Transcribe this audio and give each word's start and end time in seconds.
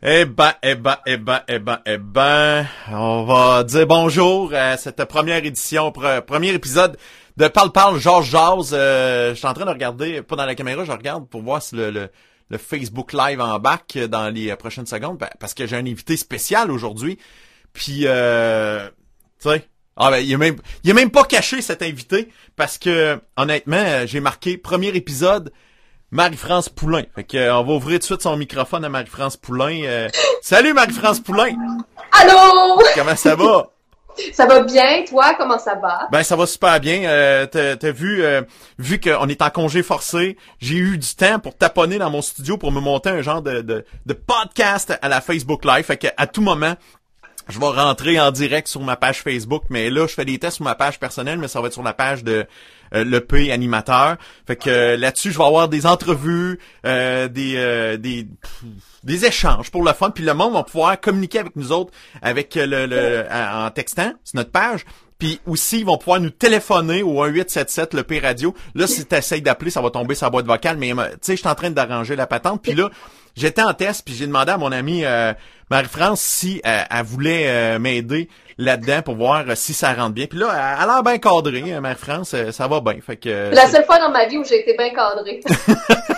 Eh 0.00 0.26
ben, 0.26 0.52
eh 0.62 0.76
ben, 0.76 0.96
eh 1.06 1.16
ben, 1.16 1.42
eh 1.48 1.58
ben, 1.58 1.80
eh 1.84 1.98
ben, 1.98 2.68
on 2.92 3.24
va 3.24 3.64
dire 3.64 3.84
bonjour 3.84 4.54
à 4.54 4.76
cette 4.76 5.04
première 5.06 5.44
édition, 5.44 5.90
premier 5.90 6.50
épisode 6.50 6.96
de 7.36 7.48
Parle 7.48 7.72
Parle 7.72 7.98
Georges 7.98 8.30
Jazz. 8.30 8.70
Euh, 8.72 9.30
je 9.30 9.38
suis 9.38 9.48
en 9.48 9.54
train 9.54 9.64
de 9.64 9.70
regarder, 9.70 10.22
pas 10.22 10.36
dans 10.36 10.46
la 10.46 10.54
caméra, 10.54 10.84
je 10.84 10.92
regarde 10.92 11.28
pour 11.28 11.42
voir 11.42 11.60
si 11.60 11.74
le, 11.74 11.90
le, 11.90 12.58
Facebook 12.58 13.12
Live 13.12 13.40
en 13.40 13.58
bac 13.58 13.98
dans 14.08 14.32
les 14.32 14.54
prochaines 14.54 14.86
secondes, 14.86 15.18
ben, 15.18 15.30
parce 15.40 15.52
que 15.52 15.66
j'ai 15.66 15.74
un 15.74 15.84
invité 15.84 16.16
spécial 16.16 16.70
aujourd'hui. 16.70 17.18
Puis, 17.72 18.02
euh, 18.04 18.88
tu 19.42 19.48
sais, 19.48 19.68
ah 19.96 20.12
ben, 20.12 20.18
il 20.18 20.32
a 20.32 20.38
même, 20.38 20.58
il 20.84 20.92
a 20.92 20.94
même 20.94 21.10
pas 21.10 21.24
caché 21.24 21.60
cet 21.60 21.82
invité 21.82 22.28
parce 22.54 22.78
que 22.78 23.20
honnêtement, 23.36 24.06
j'ai 24.06 24.20
marqué 24.20 24.58
premier 24.58 24.90
épisode 24.90 25.52
Marie-France 26.10 26.68
Poulain. 26.68 27.02
Fait 27.14 27.24
que, 27.24 27.36
euh, 27.36 27.56
on 27.56 27.64
va 27.64 27.72
ouvrir 27.74 27.98
tout 27.98 27.98
de 27.98 28.04
suite 28.04 28.22
son 28.22 28.36
microphone 28.36 28.84
à 28.84 28.88
Marie-France 28.88 29.36
Poulain. 29.36 29.82
Euh, 29.84 30.08
salut 30.42 30.72
Marie-France 30.72 31.20
Poulain! 31.20 31.54
Allô! 32.12 32.80
Comment 32.94 33.16
ça 33.16 33.36
va? 33.36 33.68
Ça 34.32 34.46
va 34.46 34.62
bien, 34.62 35.04
toi, 35.08 35.34
comment 35.38 35.58
ça 35.60 35.76
va? 35.76 36.08
Ben 36.10 36.24
ça 36.24 36.34
va 36.34 36.44
super 36.46 36.80
bien. 36.80 37.04
Euh, 37.04 37.46
t'as, 37.46 37.92
vu, 37.92 38.24
euh, 38.24 38.42
vu 38.76 38.98
qu'on 38.98 39.28
est 39.28 39.40
en 39.42 39.50
congé 39.50 39.84
forcé, 39.84 40.36
j'ai 40.58 40.74
eu 40.74 40.98
du 40.98 41.14
temps 41.14 41.38
pour 41.38 41.56
taponner 41.56 41.98
dans 41.98 42.10
mon 42.10 42.20
studio 42.20 42.58
pour 42.58 42.72
me 42.72 42.80
monter 42.80 43.10
un 43.10 43.22
genre 43.22 43.42
de, 43.42 43.60
de, 43.60 43.84
de 44.06 44.12
podcast 44.14 44.98
à 45.02 45.08
la 45.08 45.20
Facebook 45.20 45.64
Live. 45.64 45.84
Fait 45.84 45.96
que 45.96 46.08
à 46.16 46.26
tout 46.26 46.40
moment, 46.40 46.74
je 47.48 47.58
vais 47.58 47.66
rentrer 47.66 48.20
en 48.20 48.30
direct 48.30 48.68
sur 48.68 48.80
ma 48.80 48.96
page 48.96 49.22
Facebook, 49.22 49.62
mais 49.70 49.88
là, 49.88 50.06
je 50.06 50.14
fais 50.14 50.24
des 50.24 50.38
tests 50.38 50.56
sur 50.56 50.64
ma 50.64 50.74
page 50.74 50.98
personnelle, 50.98 51.38
mais 51.38 51.48
ça 51.48 51.60
va 51.60 51.68
être 51.68 51.72
sur 51.72 51.82
la 51.82 51.94
page 51.94 52.24
de 52.24 52.46
euh, 52.94 53.04
le 53.04 53.18
l'EP 53.18 53.52
animateur. 53.52 54.16
Fait 54.46 54.56
que 54.56 54.70
euh, 54.70 54.96
là-dessus, 54.96 55.32
je 55.32 55.38
vais 55.38 55.44
avoir 55.44 55.68
des 55.68 55.86
entrevues, 55.86 56.58
euh, 56.86 57.28
des, 57.28 57.98
des 57.98 58.26
des 59.04 59.24
échanges 59.24 59.70
pour 59.70 59.84
le 59.84 59.92
fun, 59.92 60.10
puis 60.10 60.24
le 60.24 60.34
monde 60.34 60.52
va 60.52 60.64
pouvoir 60.64 61.00
communiquer 61.00 61.38
avec 61.38 61.56
nous 61.56 61.72
autres 61.72 61.92
avec 62.20 62.54
le, 62.56 62.86
le 62.86 63.24
en 63.30 63.70
textant 63.70 64.12
sur 64.24 64.36
notre 64.36 64.50
page. 64.50 64.84
Puis 65.18 65.40
aussi, 65.46 65.80
ils 65.80 65.86
vont 65.86 65.98
pouvoir 65.98 66.20
nous 66.20 66.30
téléphoner 66.30 67.02
au 67.02 67.24
1877 67.24 67.94
le 67.94 68.04
P 68.04 68.20
radio. 68.20 68.54
Là, 68.74 68.86
si 68.86 69.04
tu 69.04 69.14
essayes 69.16 69.42
d'appeler, 69.42 69.70
ça 69.70 69.80
va 69.80 69.90
tomber 69.90 70.14
sa 70.14 70.30
boîte 70.30 70.46
vocale. 70.46 70.76
Mais 70.76 70.90
tu 70.90 70.96
sais, 71.22 71.32
je 71.32 71.40
suis 71.40 71.48
en 71.48 71.56
train 71.56 71.70
d'arranger 71.70 72.14
la 72.14 72.28
patente. 72.28 72.62
Puis 72.62 72.74
là, 72.74 72.88
j'étais 73.34 73.62
en 73.62 73.74
test, 73.74 74.04
puis 74.04 74.14
j'ai 74.14 74.26
demandé 74.26 74.52
à 74.52 74.58
mon 74.58 74.70
amie 74.70 75.04
Marie-France 75.70 76.20
si 76.20 76.60
elle 76.64 77.04
voulait 77.04 77.78
m'aider 77.78 78.28
là-dedans 78.58 79.02
pour 79.02 79.14
voir 79.14 79.44
euh, 79.48 79.54
si 79.54 79.72
ça 79.72 79.94
rentre 79.94 80.14
bien. 80.14 80.26
Puis 80.26 80.38
là, 80.38 80.48
elle 80.52 80.90
a 80.90 80.92
l'air 80.94 81.02
bien 81.02 81.18
cadrée, 81.18 81.72
hein, 81.72 81.80
Marie-France, 81.80 82.34
euh, 82.34 82.50
ça 82.50 82.66
va 82.66 82.80
bien. 82.80 82.98
Fait 83.00 83.16
que, 83.16 83.28
euh, 83.28 83.50
La 83.52 83.68
seule 83.68 83.84
fois 83.84 83.98
dans 83.98 84.10
ma 84.10 84.26
vie 84.26 84.36
où 84.36 84.44
j'ai 84.44 84.60
été 84.60 84.76
bien 84.76 84.90
cadrée. 84.90 85.40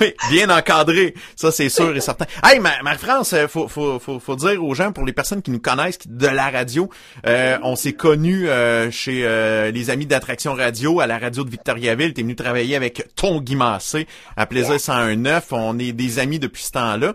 oui, 0.00 0.14
bien 0.30 0.50
encadré, 0.50 1.14
ça 1.36 1.50
c'est 1.50 1.68
sûr 1.68 1.96
et 1.96 2.00
certain. 2.00 2.26
Hey, 2.42 2.60
Marie-France, 2.60 3.34
faut, 3.48 3.68
faut, 3.68 3.98
faut, 3.98 4.20
faut 4.20 4.36
dire 4.36 4.64
aux 4.64 4.74
gens, 4.74 4.92
pour 4.92 5.04
les 5.04 5.12
personnes 5.12 5.42
qui 5.42 5.50
nous 5.50 5.60
connaissent 5.60 6.06
de 6.06 6.26
la 6.26 6.50
radio, 6.50 6.88
on 7.24 7.76
s'est 7.76 7.92
connus 7.92 8.48
chez 8.90 9.70
les 9.72 9.90
amis 9.90 10.06
d'Attraction 10.06 10.54
Radio 10.54 11.00
à 11.00 11.06
la 11.06 11.18
radio 11.18 11.44
de 11.44 11.50
Victoriaville. 11.50 12.14
T'es 12.14 12.22
venu 12.22 12.36
travailler 12.36 12.76
avec 12.76 13.14
ton 13.14 13.40
Guy 13.40 13.56
Massé 13.56 14.06
à 14.36 14.46
Plaisir 14.46 14.80
109. 14.80 15.46
On 15.52 15.78
est 15.78 15.92
des 15.92 16.18
amis 16.18 16.38
depuis 16.38 16.62
ce 16.62 16.72
temps-là. 16.72 17.14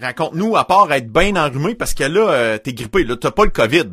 Raconte-nous, 0.00 0.56
à 0.56 0.66
part 0.66 0.92
être 0.92 1.10
bien 1.10 1.36
enrhumé, 1.36 1.74
parce 1.74 1.94
que 1.94 2.04
là, 2.04 2.58
t'es 2.58 2.72
grippé, 2.72 3.04
là, 3.04 3.16
t'as 3.16 3.30
pas 3.30 3.44
le 3.44 3.50
COVID. 3.50 3.90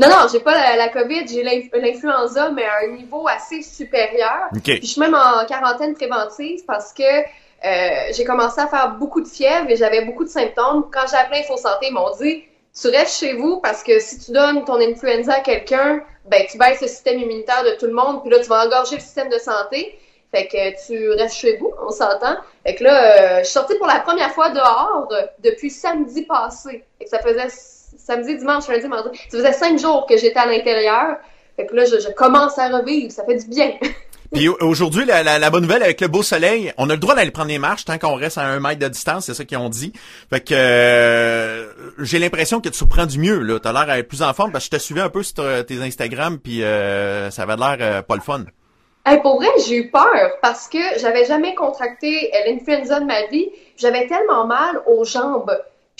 Non, 0.00 0.08
non, 0.08 0.28
j'ai 0.32 0.40
pas 0.40 0.76
la, 0.76 0.88
COVID, 0.88 1.28
j'ai 1.28 1.42
l'influenza, 1.42 2.50
mais 2.52 2.64
à 2.64 2.84
un 2.84 2.96
niveau 2.96 3.28
assez 3.28 3.60
supérieur. 3.60 4.48
Puis 4.64 4.80
je 4.80 4.86
suis 4.86 5.00
même 5.00 5.14
en 5.14 5.44
quarantaine 5.44 5.92
préventive 5.92 6.64
parce 6.66 6.94
que 6.94 7.02
euh, 7.02 8.12
j'ai 8.12 8.24
commencé 8.24 8.62
à 8.62 8.66
faire 8.66 8.92
beaucoup 8.92 9.20
de 9.20 9.28
fièvre 9.28 9.68
et 9.68 9.76
j'avais 9.76 10.02
beaucoup 10.06 10.24
de 10.24 10.30
symptômes. 10.30 10.88
Quand 10.90 11.04
j'ai 11.10 11.18
appelé 11.18 11.40
Info 11.40 11.58
Santé, 11.58 11.88
ils 11.90 11.92
m'ont 11.92 12.16
dit 12.18 12.44
tu 12.80 12.88
restes 12.88 13.20
chez 13.20 13.34
vous 13.34 13.60
parce 13.60 13.82
que 13.82 13.98
si 13.98 14.18
tu 14.18 14.32
donnes 14.32 14.64
ton 14.64 14.80
influenza 14.80 15.34
à 15.34 15.40
quelqu'un, 15.40 16.02
ben 16.24 16.46
tu 16.50 16.56
baisses 16.56 16.80
le 16.80 16.88
système 16.88 17.18
immunitaire 17.18 17.62
de 17.64 17.76
tout 17.78 17.86
le 17.86 17.92
monde, 17.92 18.22
puis 18.22 18.30
là 18.30 18.38
tu 18.38 18.48
vas 18.48 18.64
engorger 18.64 18.94
le 18.94 19.02
système 19.02 19.28
de 19.28 19.38
santé. 19.38 19.98
Fait 20.32 20.46
que 20.46 20.86
tu 20.86 21.10
restes 21.10 21.36
chez 21.36 21.58
vous, 21.58 21.72
on 21.86 21.90
s'entend. 21.90 22.36
Fait 22.64 22.76
que 22.76 22.84
là, 22.84 23.02
euh, 23.02 23.38
je 23.40 23.44
suis 23.44 23.52
sortie 23.52 23.74
pour 23.74 23.88
la 23.88 23.98
première 23.98 24.30
fois 24.30 24.48
dehors 24.50 25.12
depuis 25.40 25.70
samedi 25.70 26.22
passé. 26.22 26.84
Et 27.00 27.04
que 27.04 27.10
ça 27.10 27.18
faisait 27.18 27.48
samedi, 28.10 28.36
dimanche, 28.36 28.66
lundi, 28.68 28.88
mardi. 28.88 29.16
Ça 29.28 29.38
faisait 29.38 29.52
cinq 29.52 29.78
jours 29.78 30.06
que 30.08 30.16
j'étais 30.16 30.38
à 30.38 30.46
l'intérieur. 30.46 31.16
Fait 31.56 31.66
que 31.66 31.74
là, 31.74 31.84
je, 31.84 32.12
commence 32.12 32.58
à 32.58 32.68
revivre. 32.68 33.12
Ça 33.12 33.24
fait 33.24 33.36
du 33.36 33.46
bien. 33.46 33.72
Puis 34.32 34.48
aujourd'hui, 34.48 35.04
la, 35.04 35.50
bonne 35.50 35.62
nouvelle 35.62 35.82
avec 35.82 36.00
le 36.00 36.06
beau 36.06 36.22
soleil, 36.22 36.72
on 36.78 36.88
a 36.88 36.92
le 36.92 37.00
droit 37.00 37.16
d'aller 37.16 37.32
prendre 37.32 37.48
des 37.48 37.58
marches 37.58 37.84
tant 37.84 37.98
qu'on 37.98 38.14
reste 38.14 38.38
à 38.38 38.42
un 38.42 38.60
mètre 38.60 38.78
de 38.78 38.86
distance, 38.86 39.26
c'est 39.26 39.34
ça 39.34 39.44
qu'ils 39.44 39.58
ont 39.58 39.68
dit. 39.68 39.92
Fait 40.30 40.38
que 40.38 40.54
euh, 40.54 41.66
j'ai 41.98 42.20
l'impression 42.20 42.60
que 42.60 42.68
tu 42.68 42.76
surprends 42.76 43.06
du 43.06 43.18
mieux. 43.18 43.40
Là, 43.40 43.58
t'as 43.58 43.72
l'air 43.72 44.06
plus 44.06 44.22
en 44.22 44.32
forme 44.32 44.52
parce 44.52 44.68
que 44.68 44.76
je 44.76 44.78
te 44.78 44.82
suivais 44.84 45.00
un 45.00 45.08
peu 45.08 45.24
sur 45.24 45.34
tes 45.66 45.82
Instagram, 45.82 46.38
puis 46.38 46.62
euh, 46.62 47.28
ça 47.32 47.42
avait 47.42 47.56
l'air 47.56 47.76
euh, 47.80 48.02
pas 48.02 48.14
le 48.14 48.20
fun. 48.20 48.44
pour 49.20 49.40
vrai, 49.40 49.48
j'ai 49.66 49.78
eu 49.78 49.90
peur 49.90 50.30
parce 50.42 50.68
que 50.68 50.78
j'avais 51.00 51.24
jamais 51.24 51.56
contracté 51.56 52.30
l'influenza 52.46 53.00
de 53.00 53.06
ma 53.06 53.26
vie. 53.26 53.50
J'avais 53.76 54.06
tellement 54.06 54.46
mal 54.46 54.80
aux 54.86 55.04
jambes. 55.04 55.50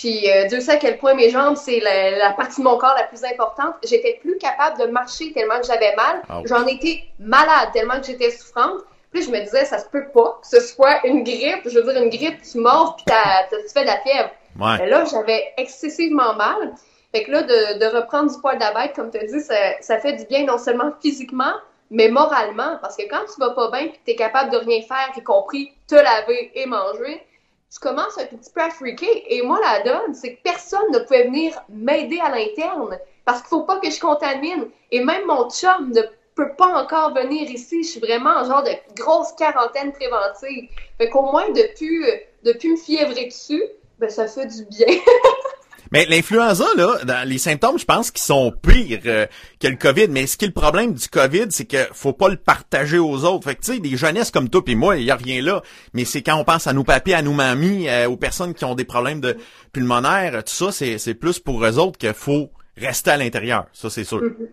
Puis 0.01 0.31
euh, 0.31 0.45
Dieu 0.47 0.61
sait 0.61 0.71
à 0.71 0.77
quel 0.77 0.97
point 0.97 1.13
mes 1.13 1.29
jambes, 1.29 1.55
c'est 1.55 1.79
la, 1.79 2.31
partie 2.31 2.59
de 2.59 2.65
mon 2.65 2.75
corps 2.79 2.95
la 2.97 3.03
plus 3.03 3.23
importante. 3.23 3.75
J'étais 3.83 4.17
plus 4.19 4.35
capable 4.39 4.79
de 4.79 4.85
marcher 4.87 5.31
tellement 5.31 5.59
que 5.59 5.67
j'avais 5.67 5.95
mal. 5.95 6.23
Ah 6.27 6.41
J'en 6.45 6.65
étais 6.65 7.03
malade 7.19 7.69
tellement 7.71 7.99
que 7.99 8.07
j'étais 8.07 8.31
souffrante. 8.31 8.81
Puis 9.11 9.21
je 9.21 9.29
me 9.29 9.39
disais, 9.41 9.63
ça 9.63 9.77
se 9.77 9.87
peut 9.89 10.07
pas 10.11 10.39
que 10.41 10.47
ce 10.47 10.59
soit 10.59 11.05
une 11.05 11.23
grippe. 11.23 11.61
Je 11.65 11.77
veux 11.77 11.83
dire, 11.83 12.01
une 12.01 12.09
grippe, 12.09 12.41
tu 12.41 12.57
mords 12.57 12.95
puis 12.95 13.05
tu 13.51 13.69
fais 13.71 13.81
de 13.81 13.87
la 13.87 13.99
fièvre. 13.99 14.31
Mais 14.55 14.89
là, 14.89 15.05
j'avais 15.05 15.53
excessivement 15.57 16.33
mal. 16.33 16.73
Fait 17.11 17.23
que 17.23 17.31
là, 17.31 17.43
de, 17.43 17.95
reprendre 17.95 18.33
du 18.33 18.41
poil 18.41 18.57
d'abête, 18.57 18.93
comme 18.95 19.11
tu 19.11 19.19
as 19.19 19.25
dit, 19.25 19.39
ça, 19.39 19.53
ça, 19.81 19.99
fait 19.99 20.13
du 20.13 20.25
bien 20.25 20.45
non 20.45 20.57
seulement 20.57 20.93
physiquement, 20.99 21.53
mais 21.91 22.07
moralement. 22.07 22.79
Parce 22.81 22.97
que 22.97 23.03
quand 23.07 23.23
tu 23.31 23.39
vas 23.39 23.51
pas 23.51 23.69
bien 23.69 23.89
puis 23.89 23.99
tu 24.03 24.11
es 24.13 24.15
capable 24.15 24.49
de 24.49 24.57
rien 24.57 24.81
faire, 24.81 25.11
y 25.15 25.21
compris 25.21 25.71
te 25.87 25.93
laver 25.93 26.51
et 26.55 26.65
manger, 26.65 27.21
tu 27.71 27.79
commences 27.79 28.17
un 28.17 28.25
petit 28.25 28.51
peu 28.53 28.61
à 28.61 28.69
freaker. 28.69 29.09
Et 29.27 29.41
moi, 29.41 29.59
la 29.61 29.81
donne, 29.83 30.13
c'est 30.13 30.35
que 30.35 30.41
personne 30.43 30.91
ne 30.91 30.99
pouvait 30.99 31.23
venir 31.23 31.53
m'aider 31.69 32.19
à 32.19 32.29
l'interne 32.29 32.99
parce 33.23 33.39
qu'il 33.39 33.49
faut 33.49 33.63
pas 33.63 33.79
que 33.79 33.89
je 33.89 33.99
contamine. 33.99 34.67
Et 34.91 35.03
même 35.03 35.25
mon 35.25 35.49
chum 35.49 35.91
ne 35.91 36.01
peut 36.35 36.53
pas 36.57 36.83
encore 36.83 37.13
venir 37.13 37.49
ici. 37.49 37.83
Je 37.83 37.89
suis 37.89 37.99
vraiment 38.01 38.31
en 38.31 38.45
genre 38.45 38.63
de 38.63 38.71
grosse 38.95 39.31
quarantaine 39.33 39.93
préventive. 39.93 40.69
Fait 40.97 41.09
qu'au 41.09 41.23
moins, 41.23 41.49
depuis, 41.51 42.03
depuis 42.43 42.71
me 42.71 42.77
fiévrer 42.77 43.25
dessus, 43.25 43.63
ben, 43.99 44.09
ça 44.09 44.27
fait 44.27 44.47
du 44.47 44.65
bien. 44.65 44.87
Mais 45.91 46.05
l'influenza, 46.05 46.65
là, 46.77 46.99
dans 47.03 47.27
les 47.27 47.37
symptômes, 47.37 47.77
je 47.77 47.83
pense 47.85 48.11
qu'ils 48.11 48.21
sont 48.21 48.51
pires 48.51 49.01
euh, 49.05 49.25
que 49.59 49.67
le 49.67 49.75
COVID. 49.75 50.07
Mais 50.09 50.25
ce 50.25 50.37
qui 50.37 50.45
est 50.45 50.47
le 50.47 50.53
problème 50.53 50.93
du 50.93 51.07
COVID, 51.09 51.47
c'est 51.49 51.65
que 51.65 51.85
faut 51.91 52.13
pas 52.13 52.29
le 52.29 52.37
partager 52.37 52.97
aux 52.97 53.25
autres. 53.25 53.43
Fait 53.43 53.55
que, 53.55 53.61
tu 53.61 53.73
sais, 53.73 53.79
des 53.79 53.97
jeunesses 53.97 54.31
comme 54.31 54.49
toi 54.49 54.61
et 54.67 54.75
moi, 54.75 54.97
il 54.97 55.03
y 55.03 55.11
a 55.11 55.15
rien 55.15 55.41
là. 55.41 55.61
Mais 55.93 56.05
c'est 56.05 56.21
quand 56.21 56.37
on 56.37 56.45
pense 56.45 56.65
à 56.67 56.73
nos 56.73 56.85
papiers, 56.85 57.15
à 57.15 57.21
nos 57.21 57.33
mamies, 57.33 57.89
euh, 57.89 58.07
aux 58.07 58.15
personnes 58.15 58.53
qui 58.53 58.63
ont 58.63 58.75
des 58.75 58.85
problèmes 58.85 59.19
de 59.19 59.35
pulmonaire, 59.73 60.43
tout 60.45 60.53
ça, 60.53 60.71
c'est, 60.71 61.13
plus 61.13 61.39
pour 61.39 61.63
eux 61.65 61.77
autres 61.77 61.97
qu'il 61.97 62.13
faut 62.13 62.49
rester 62.77 63.11
à 63.11 63.17
l'intérieur. 63.17 63.65
Ça, 63.73 63.89
c'est 63.89 64.05
sûr. 64.05 64.21
Mm-hmm. 64.21 64.47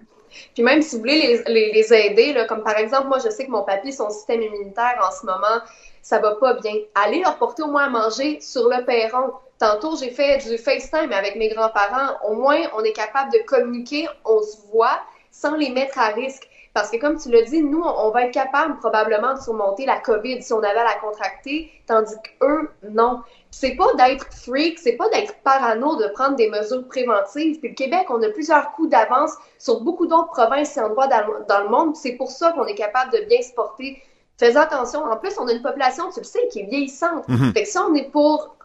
Puis 0.54 0.62
même 0.62 0.82
si 0.82 0.96
vous 0.96 1.02
voulez 1.02 1.42
les, 1.46 1.72
les, 1.72 1.92
aider, 1.92 2.32
là, 2.32 2.44
comme 2.46 2.62
par 2.62 2.76
exemple, 2.76 3.08
moi, 3.08 3.18
je 3.24 3.30
sais 3.30 3.46
que 3.46 3.50
mon 3.50 3.64
papy, 3.64 3.92
son 3.92 4.10
système 4.10 4.42
immunitaire 4.42 4.98
en 5.00 5.12
ce 5.12 5.24
moment, 5.24 5.62
ça 6.02 6.18
va 6.18 6.36
pas 6.36 6.54
bien. 6.54 6.74
Allez 6.94 7.20
leur 7.20 7.36
porter 7.36 7.62
au 7.62 7.68
moins 7.68 7.84
à 7.84 7.88
manger 7.88 8.40
sur 8.40 8.68
le 8.68 8.84
perron. 8.84 9.32
Tantôt, 9.58 9.96
j'ai 9.96 10.10
fait 10.10 10.38
du 10.48 10.56
FaceTime 10.56 11.12
avec 11.12 11.36
mes 11.36 11.48
grands-parents. 11.48 12.16
Au 12.28 12.34
moins, 12.34 12.60
on 12.76 12.84
est 12.84 12.92
capable 12.92 13.32
de 13.32 13.38
communiquer, 13.46 14.08
on 14.24 14.40
se 14.40 14.56
voit 14.72 15.00
sans 15.30 15.56
les 15.56 15.70
mettre 15.70 15.98
à 15.98 16.08
risque. 16.08 16.48
Parce 16.74 16.90
que 16.90 16.96
comme 16.98 17.18
tu 17.18 17.30
l'as 17.30 17.42
dit, 17.42 17.60
nous, 17.60 17.82
on 17.82 18.10
va 18.10 18.26
être 18.26 18.34
capable 18.34 18.78
probablement 18.78 19.34
de 19.34 19.40
surmonter 19.40 19.84
la 19.84 19.98
COVID 19.98 20.42
si 20.42 20.52
on 20.52 20.62
avait 20.62 20.78
à 20.78 20.84
la 20.84 20.94
contracter, 20.94 21.72
tandis 21.86 22.14
qu'eux, 22.22 22.70
non. 22.88 23.22
C'est 23.50 23.74
pas 23.74 23.92
d'être 23.94 24.26
freak, 24.32 24.78
c'est 24.78 24.92
pas 24.92 25.08
d'être 25.08 25.34
parano 25.42 25.96
de 25.96 26.06
prendre 26.08 26.36
des 26.36 26.48
mesures 26.48 26.86
préventives. 26.86 27.58
Puis 27.58 27.70
le 27.70 27.74
Québec, 27.74 28.06
on 28.10 28.22
a 28.22 28.28
plusieurs 28.28 28.70
coups 28.72 28.90
d'avance 28.90 29.32
sur 29.58 29.80
beaucoup 29.80 30.06
d'autres 30.06 30.30
provinces 30.30 30.76
et 30.76 30.80
endroits 30.80 31.08
dans 31.08 31.62
le 31.62 31.68
monde. 31.68 31.96
C'est 31.96 32.12
pour 32.12 32.30
ça 32.30 32.52
qu'on 32.52 32.66
est 32.66 32.76
capable 32.76 33.10
de 33.12 33.24
bien 33.24 33.42
se 33.42 33.52
porter. 33.54 34.00
Fais 34.38 34.56
attention. 34.56 35.04
En 35.04 35.16
plus, 35.16 35.32
on 35.38 35.48
a 35.48 35.52
une 35.52 35.62
population, 35.62 36.10
tu 36.12 36.20
le 36.20 36.24
sais, 36.24 36.46
qui 36.52 36.60
est 36.60 36.66
vieillissante. 36.66 37.28
Mm-hmm. 37.28 37.52
Fait 37.52 37.62
que 37.64 37.68
si 37.68 37.78
on 37.78 37.94
est 37.94 38.10
pour 38.10 38.56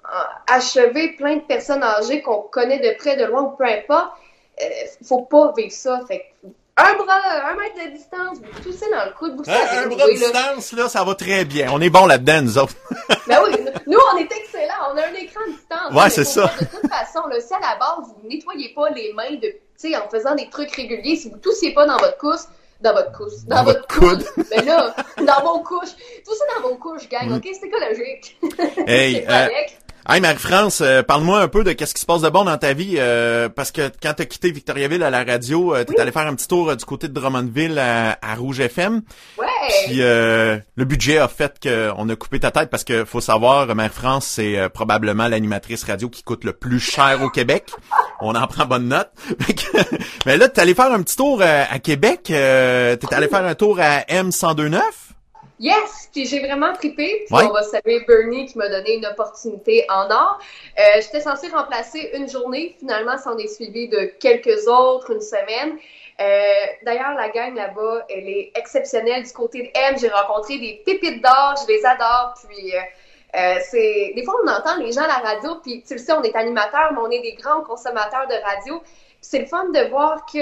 achever 0.48 1.16
plein 1.18 1.38
de 1.38 1.42
personnes 1.42 1.84
âgées 1.84 2.22
qu'on 2.22 2.42
connaît 2.42 2.80
de 2.80 2.96
près, 2.98 3.16
de 3.16 3.26
loin 3.26 3.42
ou 3.44 3.52
peu 3.52 3.66
importe, 3.66 4.12
euh, 4.62 4.66
faut 5.04 5.22
pas 5.22 5.52
vivre 5.58 5.72
ça. 5.72 6.02
Fait 6.08 6.34
un 6.76 6.96
bras, 6.96 7.20
un 7.46 7.56
mètre 7.56 7.86
de 7.86 7.96
distance, 7.96 8.38
vous 8.38 8.62
toussez 8.62 8.90
dans 8.90 9.06
le 9.06 9.12
coude, 9.12 9.36
vous 9.36 9.44
Un 9.50 9.88
bras 9.88 10.06
de 10.08 10.12
distance, 10.12 10.74
là, 10.74 10.90
ça 10.90 11.04
va 11.04 11.16
très 11.16 11.46
bien. 11.46 11.72
On 11.72 11.82
est 11.82 11.90
bon 11.90 12.06
là-dedans, 12.06 12.42
nous 12.42 12.58
autres. 12.58 12.76
ben 13.28 13.40
oui, 13.46 13.56
nous, 13.88 14.00
on 14.14 14.18
est 14.18 14.32
excellents. 14.32 14.92
On 14.92 14.98
a 14.98 15.08
un 15.08 15.14
écran 15.14 15.42
de 15.48 15.54
distance. 15.54 15.94
Ouais, 15.94 16.10
c'est 16.10 16.26
ça. 16.26 16.52
De 16.60 16.66
toute 16.66 16.90
façon, 16.92 17.28
là, 17.28 17.40
si 17.40 17.54
à 17.54 17.60
la 17.60 17.76
base, 17.78 18.14
vous 18.22 18.28
nettoyez 18.28 18.74
pas 18.76 18.90
les 18.90 19.14
mains 19.14 19.36
de, 19.42 19.56
en 19.96 20.10
faisant 20.10 20.36
des 20.36 20.50
trucs 20.50 20.72
réguliers, 20.72 21.16
si 21.16 21.30
vous 21.30 21.38
toussiez 21.38 21.74
pas 21.74 21.86
dans 21.86 21.98
votre 21.98 22.18
couche, 22.18 22.42
dans 22.84 22.94
votre 22.94 23.12
couche. 23.14 23.34
Dans, 23.48 23.64
votre 23.64 23.88
coude. 23.88 24.26
Mais 24.38 24.58
ben 24.58 24.66
là, 24.66 24.96
dans 25.18 25.42
vos 25.46 25.64
couches. 25.64 25.96
Tout 26.26 26.36
ça 26.36 26.44
dans 26.56 26.70
vos 26.70 26.76
couches, 26.76 27.08
gang, 27.10 27.30
mm. 27.30 27.36
OK? 27.36 27.48
C'est 27.54 27.68
écologique. 27.68 28.38
Hey, 28.86 29.26
euh, 29.30 29.48
Hey 30.06 30.20
Marie-France, 30.20 30.82
euh, 30.82 31.02
parle-moi 31.02 31.40
un 31.40 31.48
peu 31.48 31.64
de 31.64 31.72
qu'est-ce 31.72 31.94
qui 31.94 32.02
se 32.02 32.06
passe 32.06 32.20
de 32.20 32.30
bon 32.30 32.44
dans 32.44 32.58
ta 32.58 32.74
vie, 32.74 32.96
euh, 32.98 33.48
parce 33.48 33.72
que 33.72 33.90
quand 34.02 34.12
t'as 34.14 34.26
quitté 34.26 34.52
Victoriaville 34.52 35.02
à 35.02 35.10
la 35.10 35.24
radio, 35.24 35.74
euh, 35.74 35.86
t'es 35.86 35.98
allé 35.98 36.12
faire 36.12 36.28
un 36.28 36.36
petit 36.36 36.50
tour 36.50 36.76
du 36.76 36.84
côté 36.84 37.08
de 37.08 37.14
Drummondville 37.14 37.80
à, 37.80 38.36
Rouge 38.36 38.60
FM. 38.60 39.02
Ouais. 39.38 39.46
Puis 39.86 40.00
le 40.00 40.86
budget 40.86 41.20
a 41.20 41.30
fait 41.30 41.58
qu'on 41.64 42.10
a 42.10 42.16
coupé 42.18 42.42
ta 42.42 42.52
tête 42.52 42.70
parce 42.70 42.84
que 42.84 43.06
faut 43.06 43.22
savoir, 43.22 43.74
Marie-France, 43.74 44.26
c'est 44.26 44.70
probablement 44.74 45.30
l'animatrice 45.30 45.86
radio 45.86 46.10
qui 46.10 46.24
coûte 46.24 46.44
le 46.44 46.52
plus 46.52 46.82
cher 46.82 47.20
au 47.22 47.30
Québec. 47.30 47.72
On 48.20 48.36
en 48.36 48.48
prend 48.48 48.66
bonne 48.66 48.90
note. 48.90 49.10
Mais 50.26 50.38
là, 50.38 50.50
t'es 50.50 50.62
allé 50.62 50.76
faire 50.76 50.92
un 50.92 51.02
petit 51.02 51.16
tour 51.16 51.42
à, 51.42 51.80
Québec. 51.80 52.24
t'es 52.24 53.14
allé 53.14 53.28
faire 53.30 53.46
un 53.46 53.56
tour 53.56 53.80
à 53.80 54.00
M1029. 54.02 54.82
Yes! 55.60 56.10
Puis 56.12 56.26
j'ai 56.26 56.40
vraiment 56.40 56.74
trippé. 56.74 57.26
Puis 57.26 57.36
on 57.36 57.54
va 57.54 57.64
saluer 57.64 58.02
Bernie 58.08 58.46
qui 58.46 58.58
m'a 58.58 58.70
donné 58.70 58.96
une 58.96 59.06
opportunité 59.06 59.86
en 59.90 60.10
or. 60.10 60.40
Euh, 60.78 61.02
J'étais 61.02 61.22
censée 61.22 61.48
remplacer 61.50 62.12
une 62.14 62.28
journée. 62.28 62.76
Finalement, 62.80 63.18
ça 63.18 63.32
en 63.32 63.38
est 63.38 63.48
suivi 63.48 63.88
de 63.88 64.12
quelques 64.20 64.68
autres, 64.68 65.12
une 65.12 65.22
semaine. 65.22 65.78
Euh, 66.20 66.44
D'ailleurs, 66.84 67.14
la 67.16 67.30
gang 67.30 67.56
là-bas, 67.56 68.06
elle 68.10 68.28
est 68.28 68.52
exceptionnelle. 68.56 69.24
Du 69.24 69.32
côté 69.32 69.64
de 69.64 69.70
M, 69.74 69.96
j'ai 70.00 70.10
rencontré 70.10 70.58
des 70.58 70.82
pépites 70.86 71.22
d'or. 71.22 71.56
Je 71.62 71.74
les 71.74 71.86
adore. 71.86 72.34
Puis... 72.48 72.76
Euh, 72.76 72.80
euh, 73.36 73.56
c'est 73.68 74.14
des 74.16 74.24
fois 74.24 74.36
on 74.44 74.48
entend 74.48 74.78
les 74.78 74.92
gens 74.92 75.02
à 75.02 75.08
la 75.08 75.18
radio 75.18 75.56
puis 75.56 75.82
tu 75.82 75.94
le 75.96 76.00
sais 76.00 76.14
on 76.14 76.22
est 76.22 76.36
animateur 76.36 76.92
mais 76.92 77.00
on 77.00 77.10
est 77.10 77.22
des 77.22 77.34
grands 77.34 77.62
consommateurs 77.62 78.28
de 78.28 78.36
radio 78.46 78.84
c'est 79.22 79.40
le 79.40 79.46
fun 79.48 79.70
de 79.70 79.90
voir 79.90 80.24
que 80.32 80.38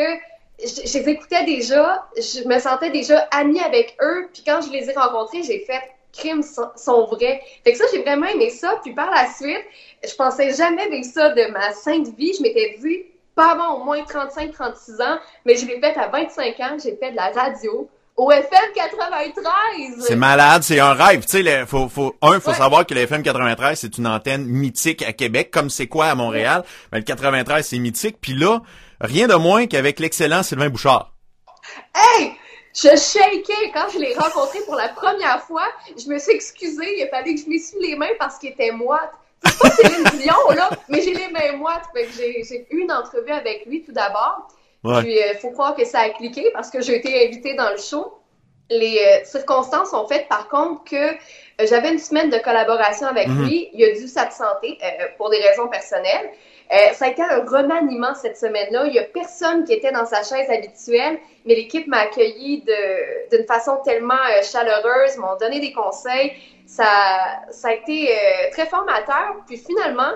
je, 0.63 0.97
les 0.97 1.09
écoutais 1.09 1.43
déjà, 1.45 2.05
je 2.17 2.47
me 2.47 2.59
sentais 2.59 2.89
déjà 2.89 3.27
amie 3.31 3.59
avec 3.59 3.95
eux, 4.01 4.29
puis 4.33 4.43
quand 4.45 4.61
je 4.61 4.71
les 4.71 4.89
ai 4.89 4.93
rencontrés, 4.93 5.43
j'ai 5.43 5.59
fait 5.59 5.81
crimes 6.11 6.43
sont, 6.43 7.05
vrais. 7.05 7.41
Fait 7.63 7.71
que 7.71 7.77
ça, 7.77 7.85
j'ai 7.93 8.01
vraiment 8.01 8.27
aimé 8.27 8.49
ça. 8.49 8.79
Puis 8.83 8.93
par 8.93 9.09
la 9.11 9.31
suite, 9.31 9.65
je 10.03 10.13
pensais 10.15 10.53
jamais 10.53 10.89
vivre 10.89 11.05
ça 11.05 11.29
de 11.29 11.51
ma 11.51 11.71
sainte 11.71 12.09
vie. 12.15 12.33
Je 12.37 12.41
m'étais 12.41 12.75
vue 12.79 13.05
pas 13.35 13.51
avant 13.51 13.79
au 13.79 13.83
moins 13.85 14.01
35-36 14.01 15.01
ans, 15.01 15.17
mais 15.45 15.55
je 15.55 15.65
l'ai 15.65 15.79
fait 15.79 15.97
à 15.97 16.07
25 16.07 16.59
ans. 16.59 16.77
J'ai 16.83 16.97
fait 16.97 17.11
de 17.11 17.15
la 17.15 17.29
radio 17.29 17.89
au 18.17 18.31
FM 18.31 18.73
93. 18.75 20.05
C'est 20.05 20.15
malade, 20.15 20.63
c'est 20.63 20.79
un 20.79 20.93
rêve. 20.93 21.25
Tu 21.25 21.43
sais, 21.43 21.65
faut, 21.65 21.89
faut, 21.89 22.15
un, 22.21 22.39
faut 22.39 22.53
savoir 22.53 22.85
que 22.85 22.93
le 22.93 23.01
FM 23.01 23.23
93, 23.23 23.79
c'est 23.79 23.97
une 23.97 24.07
antenne 24.07 24.45
mythique 24.45 25.01
à 25.03 25.13
Québec, 25.13 25.49
comme 25.51 25.69
c'est 25.69 25.87
quoi 25.87 26.07
à 26.07 26.15
Montréal. 26.15 26.63
Mais 26.91 26.99
le 26.99 27.03
93, 27.03 27.65
c'est 27.65 27.79
mythique. 27.79 28.17
Puis 28.21 28.33
là, 28.33 28.61
Rien 29.01 29.27
de 29.27 29.33
moins 29.33 29.65
qu'avec 29.65 29.99
l'excellent 29.99 30.43
Sylvain 30.43 30.69
Bouchard. 30.69 31.11
Hey! 31.95 32.33
Je 32.73 32.95
shakeais 32.95 33.71
quand 33.73 33.89
je 33.91 33.97
l'ai 33.97 34.13
rencontré 34.13 34.59
pour 34.65 34.75
la 34.75 34.89
première 34.89 35.41
fois. 35.41 35.65
Je 35.97 36.07
me 36.07 36.19
suis 36.19 36.33
excusée. 36.33 36.97
Il 36.97 37.03
a 37.03 37.07
fallu 37.07 37.33
que 37.35 37.41
je 37.41 37.49
m'essuie 37.49 37.79
les 37.81 37.95
mains 37.95 38.13
parce 38.19 38.37
qu'il 38.37 38.51
était 38.51 38.71
moite. 38.71 39.11
C'est 39.43 39.57
pas 39.57 39.69
Céline 39.71 40.03
Dion, 40.19 40.55
là, 40.55 40.69
mais 40.87 41.01
j'ai 41.01 41.15
les 41.15 41.29
mains 41.29 41.57
moites. 41.57 41.83
j'ai 42.15 42.67
eu 42.69 42.81
une 42.83 42.91
entrevue 42.91 43.31
avec 43.31 43.65
lui 43.65 43.83
tout 43.83 43.91
d'abord. 43.91 44.47
Puis, 44.83 45.13
il 45.13 45.19
euh, 45.19 45.37
faut 45.39 45.51
croire 45.51 45.75
que 45.75 45.85
ça 45.85 45.99
a 45.99 46.09
cliqué 46.09 46.49
parce 46.53 46.69
que 46.69 46.81
j'ai 46.81 46.95
été 46.95 47.27
invitée 47.27 47.53
dans 47.55 47.69
le 47.69 47.77
show. 47.77 48.17
Les 48.69 48.97
euh, 48.99 49.25
circonstances 49.25 49.93
ont 49.93 50.07
fait, 50.07 50.27
par 50.29 50.47
contre, 50.47 50.83
que 50.85 50.95
euh, 50.95 51.17
j'avais 51.67 51.91
une 51.91 51.99
semaine 51.99 52.29
de 52.29 52.37
collaboration 52.37 53.07
avec 53.07 53.27
mhm. 53.27 53.45
lui. 53.45 53.69
Il 53.73 53.83
a 53.83 53.91
dû 53.91 54.07
s'absenter 54.07 54.77
pour 55.17 55.29
des 55.29 55.39
raisons 55.39 55.67
personnelles. 55.67 56.31
Euh, 56.71 56.93
ça 56.93 57.05
a 57.05 57.07
été 57.09 57.21
un 57.21 57.43
remaniement 57.45 58.13
cette 58.15 58.37
semaine-là. 58.37 58.85
Il 58.85 58.93
y 58.93 58.99
a 58.99 59.03
personne 59.03 59.65
qui 59.65 59.73
était 59.73 59.91
dans 59.91 60.05
sa 60.05 60.23
chaise 60.23 60.49
habituelle, 60.49 61.19
mais 61.45 61.55
l'équipe 61.55 61.85
m'a 61.87 61.99
accueilli 61.99 62.63
d'une 63.29 63.45
façon 63.45 63.79
tellement 63.83 64.13
euh, 64.13 64.41
chaleureuse, 64.41 65.17
m'ont 65.17 65.35
donné 65.37 65.59
des 65.59 65.73
conseils. 65.73 66.31
Ça, 66.65 66.85
ça 67.49 67.69
a 67.69 67.73
été 67.73 68.09
euh, 68.09 68.51
très 68.51 68.67
formateur. 68.67 69.35
Puis 69.47 69.57
finalement, 69.57 70.13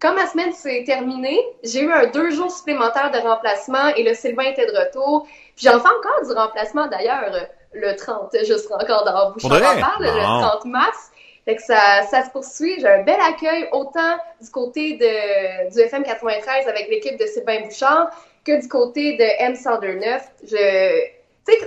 quand 0.00 0.14
ma 0.14 0.26
semaine 0.26 0.52
s'est 0.52 0.84
terminée, 0.86 1.40
j'ai 1.64 1.80
eu 1.80 1.92
un 1.92 2.06
deux 2.06 2.30
jours 2.30 2.50
supplémentaires 2.50 3.10
de 3.10 3.18
remplacement 3.18 3.88
et 3.96 4.02
le 4.02 4.14
Sylvain 4.14 4.44
était 4.44 4.66
de 4.66 4.76
retour. 4.76 5.26
Puis 5.56 5.66
j'en 5.66 5.80
fais 5.80 5.88
encore 5.88 6.26
du 6.26 6.32
remplacement 6.32 6.86
d'ailleurs 6.86 7.30
le 7.72 7.96
30, 7.96 8.30
je 8.46 8.56
serai 8.56 8.74
encore 8.74 9.04
dans 9.04 9.12
la 9.12 9.30
bouche. 9.30 9.44
On 9.44 9.48
parle 9.48 10.04
le 10.04 10.10
30 10.10 10.64
mars. 10.66 11.10
Fait 11.44 11.56
que 11.56 11.62
ça, 11.62 12.02
ça 12.10 12.24
se 12.24 12.30
poursuit. 12.30 12.78
J'ai 12.78 12.88
un 12.88 13.02
bel 13.04 13.18
accueil 13.20 13.68
autant 13.72 14.18
du 14.40 14.50
côté 14.50 14.98
de, 14.98 15.72
du 15.72 15.80
FM 15.80 16.02
93 16.02 16.68
avec 16.68 16.88
l'équipe 16.88 17.18
de 17.18 17.24
Sylvain 17.26 17.62
Bouchard 17.62 18.10
que 18.44 18.60
du 18.60 18.68
côté 18.68 19.16
de 19.16 19.24
M1029. 19.52 20.20
Je, 20.44 21.18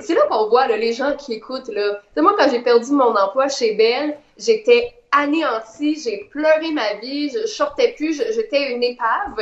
c'est 0.01 0.13
là 0.13 0.21
qu'on 0.29 0.49
voit 0.49 0.67
les 0.67 0.93
gens 0.93 1.15
qui 1.15 1.33
écoutent. 1.33 1.69
Là. 1.69 1.99
moi, 2.17 2.35
quand 2.37 2.49
j'ai 2.51 2.59
perdu 2.59 2.91
mon 2.91 3.15
emploi 3.15 3.47
chez 3.47 3.73
Bell, 3.73 4.17
j'étais 4.37 4.93
anéantie, 5.11 5.99
j'ai 6.03 6.29
pleuré 6.31 6.71
ma 6.71 6.95
vie, 6.95 7.29
je 7.29 7.45
sortais 7.45 7.93
plus, 7.97 8.23
j'étais 8.33 8.73
une 8.73 8.83
épave. 8.83 9.41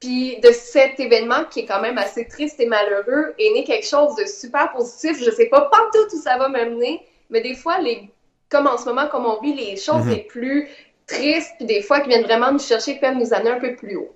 Puis 0.00 0.40
de 0.40 0.50
cet 0.50 0.98
événement 0.98 1.44
qui 1.50 1.60
est 1.60 1.66
quand 1.66 1.82
même 1.82 1.98
assez 1.98 2.26
triste 2.26 2.58
et 2.58 2.66
malheureux, 2.66 3.34
est 3.38 3.52
né 3.52 3.64
quelque 3.64 3.86
chose 3.86 4.14
de 4.16 4.24
super 4.24 4.72
positif. 4.72 5.22
Je 5.22 5.30
sais 5.30 5.46
pas 5.46 5.62
partout 5.62 6.06
où 6.12 6.18
ça 6.18 6.38
va 6.38 6.48
m'amener, 6.48 7.02
mais 7.28 7.42
des 7.42 7.54
fois, 7.54 7.78
les 7.78 8.08
comme 8.50 8.66
en 8.66 8.76
ce 8.76 8.84
moment, 8.86 9.06
comme 9.06 9.26
on 9.26 9.40
vit 9.40 9.54
les 9.54 9.76
choses 9.76 10.04
mhm. 10.04 10.10
les 10.10 10.22
plus 10.24 10.68
tristes, 11.06 11.52
puis 11.56 11.66
des 11.66 11.82
fois 11.82 12.00
qui 12.00 12.08
viennent 12.08 12.24
vraiment 12.24 12.52
nous 12.52 12.58
chercher, 12.58 12.96
peuvent 12.96 13.14
nous 13.14 13.32
amener 13.32 13.50
un 13.50 13.60
peu 13.60 13.76
plus 13.76 13.96
haut. 13.96 14.12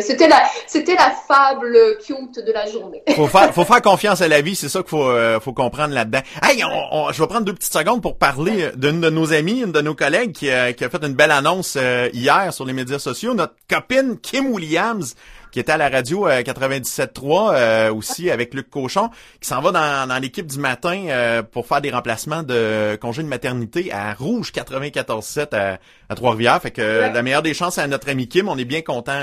C'était 0.00 0.28
la, 0.28 0.42
c'était 0.66 0.94
la 0.94 1.14
fable 1.26 1.96
cute 2.04 2.44
de 2.44 2.52
la 2.52 2.66
journée. 2.66 3.02
faut 3.16 3.26
faire, 3.26 3.54
faut 3.54 3.64
faire 3.64 3.80
confiance 3.80 4.20
à 4.20 4.28
la 4.28 4.42
vie, 4.42 4.54
c'est 4.54 4.68
ça 4.68 4.80
qu'il 4.80 4.90
faut, 4.90 5.08
euh, 5.08 5.40
faut 5.40 5.54
comprendre 5.54 5.94
là-dedans. 5.94 6.20
Hey, 6.42 6.62
on, 6.64 7.10
je 7.10 7.22
vais 7.22 7.26
prendre 7.26 7.46
deux 7.46 7.54
petites 7.54 7.72
secondes 7.72 8.02
pour 8.02 8.18
parler 8.18 8.70
d'une 8.76 9.00
de 9.00 9.08
nos 9.08 9.32
amies, 9.32 9.60
une 9.62 9.72
de 9.72 9.80
nos 9.80 9.94
collègues 9.94 10.32
qui, 10.32 10.50
a, 10.50 10.74
qui 10.74 10.84
a 10.84 10.90
fait 10.90 11.02
une 11.02 11.14
belle 11.14 11.30
annonce 11.30 11.76
euh, 11.80 12.10
hier 12.12 12.52
sur 12.52 12.66
les 12.66 12.74
médias 12.74 12.98
sociaux. 12.98 13.32
Notre 13.32 13.54
copine 13.68 14.18
Kim 14.20 14.52
Williams 14.52 15.14
qui 15.52 15.60
était 15.60 15.72
à 15.72 15.76
la 15.76 15.88
radio 15.90 16.28
97.3 16.28 17.54
euh, 17.54 17.54
euh, 17.54 17.94
aussi 17.94 18.30
avec 18.30 18.54
Luc 18.54 18.70
Cochon, 18.70 19.10
qui 19.40 19.48
s'en 19.48 19.60
va 19.60 19.70
dans, 19.70 20.08
dans 20.08 20.18
l'équipe 20.18 20.46
du 20.46 20.58
matin 20.58 21.06
euh, 21.08 21.42
pour 21.42 21.66
faire 21.66 21.82
des 21.82 21.90
remplacements 21.90 22.42
de 22.42 22.96
congé 22.96 23.22
de 23.22 23.28
maternité 23.28 23.92
à 23.92 24.14
Rouge 24.14 24.50
94.7 24.52 25.54
à, 25.54 25.78
à 26.08 26.14
Trois-Rivières. 26.14 26.60
Fait 26.60 26.70
que 26.70 27.12
la 27.12 27.22
meilleure 27.22 27.42
des 27.42 27.54
chances 27.54 27.78
à 27.78 27.86
notre 27.86 28.08
amie 28.08 28.28
Kim, 28.28 28.48
on 28.48 28.56
est 28.56 28.64
bien 28.64 28.80
content 28.80 29.20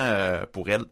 pour 0.54 0.70
elle. 0.70 0.84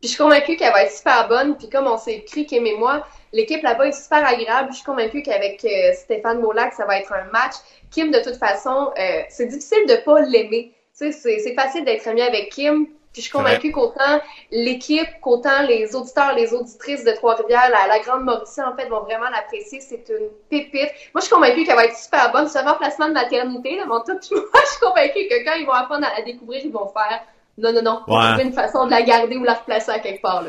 Puis 0.00 0.04
je 0.04 0.08
suis 0.08 0.18
convaincue 0.18 0.56
qu'elle 0.56 0.72
va 0.72 0.84
être 0.84 0.92
super 0.92 1.28
bonne. 1.28 1.56
Puis 1.56 1.68
comme 1.68 1.86
on 1.86 1.98
s'est 1.98 2.14
écrit, 2.14 2.46
Kim 2.46 2.64
et 2.64 2.76
moi, 2.76 3.06
l'équipe 3.32 3.62
là-bas 3.62 3.88
est 3.88 3.92
super 3.92 4.26
agréable. 4.26 4.68
Je 4.70 4.76
suis 4.76 4.84
convaincue 4.84 5.22
qu'avec 5.22 5.66
Stéphane 5.94 6.40
Molac, 6.40 6.72
ça 6.72 6.86
va 6.86 6.98
être 6.98 7.12
un 7.12 7.30
match. 7.32 7.54
Kim, 7.90 8.10
de 8.10 8.20
toute 8.20 8.36
façon, 8.36 8.90
c'est 9.28 9.46
difficile 9.46 9.84
de 9.86 9.96
pas 10.04 10.22
l'aimer. 10.22 10.72
C'est 10.92 11.54
facile 11.54 11.84
d'être 11.84 12.08
ami 12.08 12.22
avec 12.22 12.50
Kim. 12.50 12.86
Puis 13.12 13.22
je 13.22 13.28
suis 13.28 13.32
convaincue 13.32 13.72
qu'autant 13.72 14.20
l'équipe, 14.50 15.08
qu'autant 15.20 15.62
les 15.66 15.94
auditeurs, 15.94 16.34
les 16.34 16.52
auditrices 16.52 17.04
de 17.04 17.12
Trois-Rivières, 17.12 17.70
la, 17.70 17.98
Grande 18.00 18.24
Mauricie, 18.24 18.62
en 18.62 18.76
fait, 18.76 18.88
vont 18.88 19.00
vraiment 19.00 19.28
l'apprécier. 19.30 19.80
C'est 19.80 20.04
une 20.08 20.28
pépite. 20.50 20.90
Moi, 21.14 21.20
je 21.20 21.22
suis 21.22 21.34
convaincue 21.34 21.64
qu'elle 21.64 21.76
va 21.76 21.86
être 21.86 21.96
super 21.96 22.30
bonne. 22.32 22.48
Ce 22.48 22.58
remplacement 22.58 23.08
de 23.08 23.14
maternité, 23.14 23.76
là, 23.76 23.86
mon 23.86 24.00
tout, 24.00 24.12
moi, 24.30 24.62
je 24.62 24.70
suis 24.70 24.80
convaincue 24.80 25.28
que 25.28 25.44
quand 25.44 25.56
ils 25.58 25.66
vont 25.66 25.72
apprendre 25.72 26.06
à 26.06 26.18
la 26.18 26.24
découvrir, 26.24 26.60
ils 26.64 26.72
vont 26.72 26.88
faire 26.88 27.22
non, 27.58 27.72
non, 27.72 27.82
non. 27.82 28.00
On 28.06 28.20
trouver 28.20 28.44
une 28.44 28.52
façon 28.52 28.86
de 28.86 28.90
la 28.92 29.02
garder 29.02 29.36
ou 29.36 29.42
la 29.42 29.54
replacer 29.54 29.90
à 29.90 29.98
quelque 29.98 30.22
part. 30.22 30.44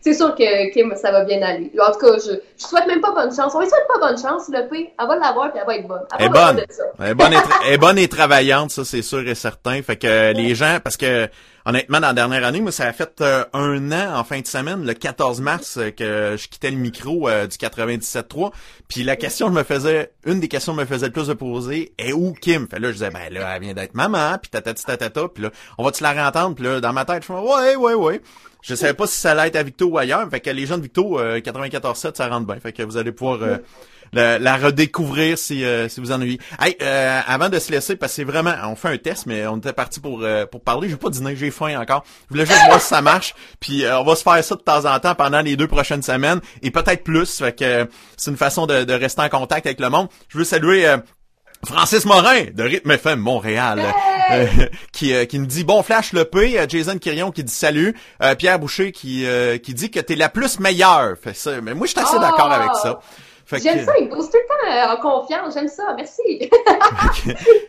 C'est 0.00 0.14
sûr 0.14 0.34
que 0.36 0.72
Kim, 0.72 0.94
ça 0.94 1.10
va 1.10 1.24
bien 1.24 1.42
aller. 1.42 1.72
En 1.80 1.92
tout 1.92 1.98
cas, 1.98 2.18
je, 2.18 2.34
je 2.56 2.64
souhaite 2.64 2.86
même 2.86 3.00
pas 3.00 3.10
bonne 3.10 3.34
chance. 3.34 3.52
On 3.54 3.60
lui 3.60 3.68
souhaite 3.68 3.88
pas 3.88 3.98
bonne 3.98 4.16
chance, 4.16 4.48
le 4.48 4.68
P. 4.68 4.92
Elle 4.98 5.06
va 5.08 5.16
l'avoir 5.16 5.50
puis 5.50 5.60
elle 5.60 5.66
va 5.66 5.76
être 5.76 5.88
bonne. 5.88 6.06
Elle, 6.16 6.26
est 6.26 6.28
bonne. 6.28 6.64
Elle 7.00 7.08
est 7.08 7.14
bonne, 7.14 7.32
et 7.32 7.36
elle 7.66 7.72
est 7.72 7.78
bonne 7.78 7.98
et 7.98 8.08
travaillante, 8.08 8.70
ça 8.70 8.84
c'est 8.84 9.02
sûr 9.02 9.26
et 9.26 9.34
certain. 9.34 9.82
Fait 9.82 9.96
que 9.96 10.32
les 10.34 10.54
gens, 10.54 10.78
parce 10.82 10.96
que 10.96 11.28
honnêtement, 11.66 12.00
dans 12.00 12.06
la 12.06 12.14
dernière 12.14 12.44
année, 12.44 12.60
moi, 12.60 12.72
ça 12.72 12.86
a 12.86 12.92
fait 12.92 13.20
euh, 13.20 13.44
un 13.52 13.92
an 13.92 14.18
en 14.18 14.24
fin 14.24 14.40
de 14.40 14.46
semaine, 14.46 14.86
le 14.86 14.94
14 14.94 15.40
mars, 15.40 15.76
euh, 15.76 15.90
que 15.90 16.36
je 16.38 16.48
quittais 16.48 16.70
le 16.70 16.76
micro 16.76 17.28
euh, 17.28 17.46
du 17.46 17.56
97.3. 17.56 18.52
Puis 18.88 19.02
la 19.02 19.16
question 19.16 19.48
je 19.48 19.52
me 19.52 19.64
faisais, 19.64 20.12
une 20.24 20.40
des 20.40 20.48
questions 20.48 20.72
que 20.74 20.80
je 20.80 20.84
me 20.84 20.88
faisait 20.88 21.06
le 21.06 21.12
plus 21.12 21.26
de 21.26 21.34
poser, 21.34 21.92
est 21.98 22.12
où 22.12 22.32
Kim? 22.32 22.68
Fait 22.68 22.78
là, 22.78 22.88
je 22.88 22.94
disais, 22.94 23.10
ben 23.10 23.32
là, 23.32 23.56
elle 23.56 23.62
vient 23.62 23.74
d'être 23.74 23.94
maman, 23.94 24.38
puis 24.40 24.50
tatati 24.50 24.84
tatata, 24.84 25.28
puis 25.28 25.42
là, 25.42 25.50
on 25.76 25.84
va-tu 25.84 26.02
la 26.04 26.12
réentendre? 26.12 26.54
Puis 26.54 26.64
là, 26.64 26.80
dans 26.80 26.92
ma 26.92 27.04
tête, 27.04 27.24
je 27.26 27.32
me 27.32 27.38
ouais, 27.38 27.76
ouais, 27.76 27.94
ouais. 27.94 28.20
Je 28.62 28.74
savais 28.74 28.94
pas 28.94 29.06
si 29.06 29.16
ça 29.16 29.32
allait 29.32 29.48
être 29.48 29.56
à 29.56 29.62
Victo 29.62 29.86
ou 29.86 29.98
ailleurs. 29.98 30.28
Fait 30.28 30.40
que 30.40 30.50
les 30.50 30.66
gens 30.66 30.76
de 30.76 30.82
Victo, 30.82 31.20
94.7, 31.20 32.16
ça 32.16 32.28
rentre 32.28 32.46
bien. 32.46 32.58
Fait 32.58 32.72
que 32.72 32.82
vous 32.82 32.96
allez 32.96 33.12
pouvoir 33.12 33.38
la, 34.12 34.56
redécouvrir 34.56 35.38
si, 35.38 35.64
euh, 35.64 35.88
si 35.88 36.00
vous 36.00 36.12
en 36.12 36.20
avez. 36.20 36.38
Hey, 36.60 36.76
euh, 36.82 37.20
avant 37.26 37.48
de 37.48 37.58
se 37.58 37.70
laisser, 37.70 37.96
parce 37.96 38.12
que 38.12 38.16
c'est 38.16 38.24
vraiment, 38.24 38.54
on 38.64 38.76
fait 38.76 38.88
un 38.88 38.98
test, 38.98 39.26
mais 39.26 39.46
on 39.46 39.58
était 39.58 39.72
parti 39.72 40.00
pour 40.00 40.20
euh, 40.22 40.46
pour 40.46 40.62
parler. 40.62 40.88
J'ai 40.88 40.96
pas 40.96 41.10
dîner, 41.10 41.36
j'ai 41.36 41.50
faim 41.50 41.78
encore. 41.80 42.04
Je 42.28 42.34
voulais 42.34 42.46
juste 42.46 42.64
voir 42.66 42.80
si 42.80 42.88
ça 42.88 43.02
marche. 43.02 43.34
Puis 43.60 43.84
on 43.86 44.04
va 44.04 44.16
se 44.16 44.22
faire 44.22 44.42
ça 44.42 44.54
de 44.54 44.60
temps 44.60 44.84
en 44.84 44.98
temps 45.00 45.14
pendant 45.14 45.40
les 45.40 45.56
deux 45.56 45.68
prochaines 45.68 46.02
semaines 46.02 46.40
et 46.62 46.70
peut-être 46.70 47.04
plus. 47.04 47.38
Fait 47.38 47.56
que 47.56 47.88
c'est 48.16 48.30
une 48.30 48.36
façon 48.36 48.66
de, 48.66 48.84
de, 48.84 48.92
rester 48.92 49.22
en 49.22 49.28
contact 49.28 49.66
avec 49.66 49.80
le 49.80 49.90
monde. 49.90 50.08
Je 50.28 50.38
veux 50.38 50.44
saluer. 50.44 50.96
Francis 51.64 52.04
Morin 52.04 52.44
de 52.52 52.62
Rythme 52.62 52.90
FM 52.92 53.18
Montréal 53.18 53.82
qui, 54.92 55.26
qui 55.26 55.38
nous 55.38 55.46
dit 55.46 55.64
bon 55.64 55.82
flash 55.82 56.12
le 56.12 56.26
P, 56.26 56.60
Jason 56.68 56.98
Quirion 56.98 57.30
qui 57.30 57.42
dit 57.42 57.52
salut, 57.52 57.96
Pierre 58.38 58.58
Boucher 58.58 58.92
qui 58.92 59.26
qui 59.62 59.74
dit 59.74 59.90
que 59.90 59.98
t'es 59.98 60.16
la 60.16 60.28
plus 60.28 60.60
meilleure. 60.60 61.16
Fait 61.20 61.34
ça, 61.34 61.60
mais 61.62 61.74
moi 61.74 61.86
je 61.86 61.92
suis 61.92 62.00
assez 62.00 62.18
d'accord 62.18 62.52
avec 62.52 62.70
ça. 62.82 63.00
J'aime 63.52 63.78
que- 63.78 63.84
ça, 63.84 63.92
il 64.00 64.06
me 64.06 64.10
pousse 64.14 64.30
tout 64.30 64.38
le 64.38 64.48
temps 64.48 64.72
euh, 64.72 64.92
en 64.94 65.00
confiance. 65.20 65.54
J'aime 65.54 65.68
ça, 65.68 65.94
merci. 65.96 66.50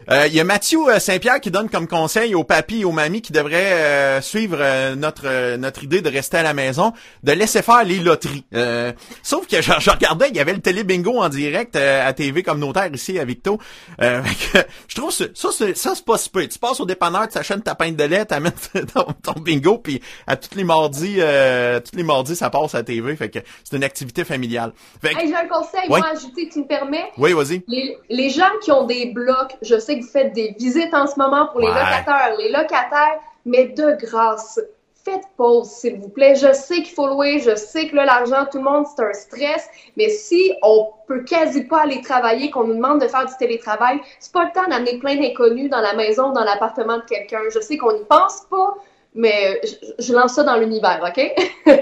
Euh, 0.10 0.26
Il 0.28 0.34
y 0.34 0.40
a 0.40 0.44
Mathieu 0.46 0.80
euh, 0.88 1.00
Saint-Pierre 1.00 1.42
qui 1.42 1.52
donne 1.52 1.70
comme 1.70 1.88
conseil 1.88 2.34
aux 2.34 2.44
papis 2.46 2.82
et 2.82 2.86
aux 2.86 2.92
mamies 2.94 3.22
qui 3.22 3.34
devraient 3.34 3.74
euh, 3.74 4.22
suivre 4.22 4.58
euh, 4.62 4.96
notre 4.96 5.58
notre 5.58 5.84
idée 5.84 6.02
de 6.02 6.10
rester 6.10 6.38
à 6.38 6.44
la 6.44 6.54
maison, 6.54 6.94
de 7.24 7.32
laisser 7.34 7.62
faire 7.62 7.84
les 7.84 8.00
loteries. 8.00 8.46
Euh, 8.54 8.94
sauf 9.22 9.48
que 9.48 9.62
je, 9.62 9.72
je 9.80 9.90
regardais, 9.90 10.30
il 10.30 10.36
y 10.36 10.40
avait 10.40 10.54
le 10.54 10.62
télé 10.62 10.84
bingo 10.86 11.18
en 11.20 11.28
direct 11.30 11.76
euh, 11.76 12.08
à 12.08 12.14
TV 12.14 12.42
communautaire 12.42 12.90
ici 12.94 13.20
à 13.20 13.26
Victo. 13.26 13.58
Euh, 14.02 14.22
que 14.54 14.60
je 14.88 14.96
trouve 14.96 15.12
ça 15.12 15.26
ça 15.34 15.50
c'est 15.52 15.76
ça 15.78 15.92
c'est 15.96 16.06
pas 16.06 16.18
super. 16.18 16.48
Tu 16.48 16.58
passes 16.60 16.80
au 16.80 16.86
dépanneur, 16.86 17.24
tu 17.24 17.34
t'achètes 17.34 17.64
ta 17.66 17.76
pinte 17.76 17.98
de 17.98 18.04
lait, 18.06 18.24
t'amènes 18.26 18.54
ton, 18.94 19.06
ton 19.22 19.40
bingo, 19.42 19.78
puis 19.80 20.02
à 20.26 20.38
tous 20.38 20.56
les 20.56 20.64
mardis, 20.64 21.18
euh, 21.20 21.80
tous 21.82 21.98
les 21.98 22.04
mardis 22.04 22.36
ça 22.38 22.50
passe 22.50 22.76
à 22.76 22.84
TV. 22.84 23.16
Fait 23.18 23.30
que 23.30 23.40
c'est 23.70 23.76
une 23.76 23.84
activité 23.84 24.24
familiale. 24.24 24.72
Fait 25.02 25.14
que- 25.14 25.20
Hey, 25.20 25.28
j'ai 25.28 25.36
un 25.36 25.48
conseil, 25.72 25.90
Ouais. 25.90 26.00
moi, 26.00 26.08
à 26.08 26.12
ajouter, 26.12 26.50
tu 26.50 26.60
me 26.60 26.66
permets? 26.66 27.12
oui, 27.18 27.34
vas-y. 27.34 27.64
Les, 27.68 27.98
les 28.10 28.30
gens 28.30 28.50
qui 28.62 28.72
ont 28.72 28.86
des 28.86 29.08
blocs, 29.08 29.56
je 29.62 29.78
sais 29.78 29.98
que 30.00 30.04
vous 30.04 30.10
faites 30.12 30.34
des 30.34 30.56
visites 30.58 30.94
en 30.94 31.08
ce 31.08 31.18
moment 31.18 31.48
pour 31.48 31.60
les 31.62 31.68
Ouais. 31.68 31.74
locataires. 31.74 32.36
Les 32.40 32.50
locataires, 32.50 33.20
mais 33.46 33.66
de 33.70 33.96
grâce, 34.00 34.60
faites 35.06 35.24
pause, 35.38 35.70
s'il 35.70 36.00
vous 36.00 36.10
plaît. 36.10 36.36
Je 36.36 36.52
sais 36.52 36.78
qu'il 36.78 36.94
faut 36.94 37.08
louer, 37.08 37.40
je 37.40 37.56
sais 37.56 37.88
que 37.88 37.96
l'argent, 37.96 38.46
tout 38.52 38.58
le 38.58 38.66
monde, 38.66 38.86
c'est 38.94 39.02
un 39.04 39.14
stress, 39.14 39.70
mais 39.96 40.10
si 40.10 40.52
on 40.64 40.90
peut 41.08 41.24
quasi 41.24 41.64
pas 41.64 41.84
aller 41.84 42.02
travailler, 42.02 42.50
qu'on 42.52 42.66
nous 42.66 42.76
demande 42.76 43.00
de 43.02 43.08
faire 43.08 43.26
du 43.26 43.32
télétravail, 43.40 44.02
c'est 44.20 44.34
pas 44.34 44.44
le 44.44 44.52
temps 44.52 44.68
d'amener 44.70 45.00
plein 45.00 45.16
d'inconnus 45.16 45.70
dans 45.70 45.80
la 45.80 45.94
maison, 45.94 46.32
dans 46.34 46.44
l'appartement 46.44 46.98
de 46.98 47.04
quelqu'un. 47.04 47.40
Je 47.54 47.60
sais 47.62 47.78
qu'on 47.78 47.94
n'y 47.94 48.04
pense 48.04 48.42
pas, 48.50 48.76
mais 49.16 49.62
je, 49.64 50.04
je 50.04 50.14
lance 50.14 50.34
ça 50.34 50.44
dans 50.44 50.58
l'univers, 50.58 51.02
OK? 51.08 51.32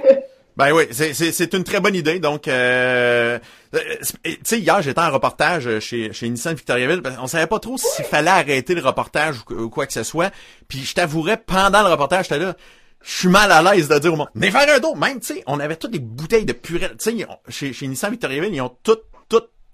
Ben 0.57 0.71
oui, 0.71 0.83
c'est- 0.91 1.53
une 1.53 1.63
très 1.65 1.81
bonne 1.81 1.95
idée. 1.95 2.19
Donc, 2.19 2.47
euh, 2.47 3.37
euh, 3.73 3.79
tu 4.23 4.37
sais, 4.43 4.59
hier, 4.59 4.81
j'étais 4.81 5.01
en 5.01 5.11
reportage 5.11 5.79
chez, 5.79 6.13
chez 6.13 6.29
Nissan 6.29 6.55
Victoriaville. 6.55 7.01
qu'on 7.01 7.27
savait 7.27 7.47
pas 7.47 7.59
trop 7.59 7.77
s'il 7.77 8.05
fallait 8.05 8.29
arrêter 8.29 8.73
le 8.73 8.81
reportage 8.81 9.35
ou, 9.49 9.69
quoi 9.69 9.85
que 9.85 9.93
ce 9.93 10.03
soit. 10.03 10.31
Puis 10.69 10.79
je 10.79 10.93
t'avouerais, 10.93 11.37
pendant 11.37 11.81
le 11.83 11.89
reportage, 11.89 12.25
j'étais 12.29 12.39
là, 12.39 12.55
je 13.03 13.11
suis 13.11 13.27
mal 13.27 13.51
à 13.51 13.61
l'aise 13.61 13.87
de 13.89 13.99
dire 13.99 14.13
au 14.13 14.15
monde, 14.15 14.29
mais 14.33 14.49
faire 14.49 14.73
un 14.73 14.79
dos. 14.79 14.95
Même, 14.95 15.19
tu 15.19 15.35
sais, 15.35 15.43
on 15.45 15.59
avait 15.59 15.75
toutes 15.75 15.91
des 15.91 15.99
bouteilles 15.99 16.45
de 16.45 16.53
purée. 16.53 16.89
Tu 16.97 17.11
sais, 17.17 17.27
chez, 17.49 17.73
chez 17.73 17.87
Nissan 17.87 18.11
Victoriaville, 18.11 18.53
ils 18.53 18.61
ont 18.61 18.75
toutes, 18.81 19.03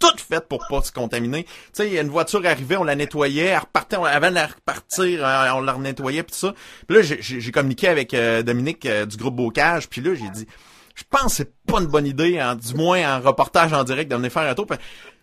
toutes 0.01 0.20
faites 0.20 0.48
pour 0.48 0.65
pas 0.67 0.81
se 0.81 0.91
contaminer. 0.91 1.43
Tu 1.43 1.51
sais, 1.74 2.01
une 2.01 2.10
voiture 2.10 2.46
arrivée, 2.46 2.77
on 2.77 2.84
la 2.84 2.96
nettoyait, 2.96 3.46
elle 3.46 3.60
repartait, 3.60 3.96
avant 3.96 4.29
de 4.29 4.36
la 4.36 4.48
repartir, 4.48 5.25
euh, 5.25 5.50
on 5.55 5.62
la 5.62 5.77
nettoyait 5.77 6.24
puis 6.24 6.34
tout 6.34 6.48
ça. 6.48 6.53
Puis 6.88 6.98
là, 6.98 7.03
j'ai- 7.03 7.51
communiqué 7.51 7.88
avec 7.88 8.13
euh, 8.13 8.43
Dominique 8.43 8.86
euh, 8.86 9.05
du 9.05 9.17
groupe 9.17 9.36
Bocage, 9.36 9.88
puis 9.89 10.01
là, 10.01 10.15
j'ai 10.15 10.29
dit, 10.29 10.48
je 10.96 11.03
pense 11.10 11.24
que 11.24 11.31
c'est 11.31 11.53
pas 11.65 11.79
une 11.79 11.88
bonne 11.88 12.05
idée, 12.05 12.39
hein, 12.39 12.55
du 12.55 12.74
moins 12.74 13.17
en 13.17 13.22
reportage 13.22 13.74
en 13.74 13.84
direct, 13.84 14.12
de 14.12 14.29
faire 14.29 14.43
un 14.43 14.53
tour. 14.53 14.67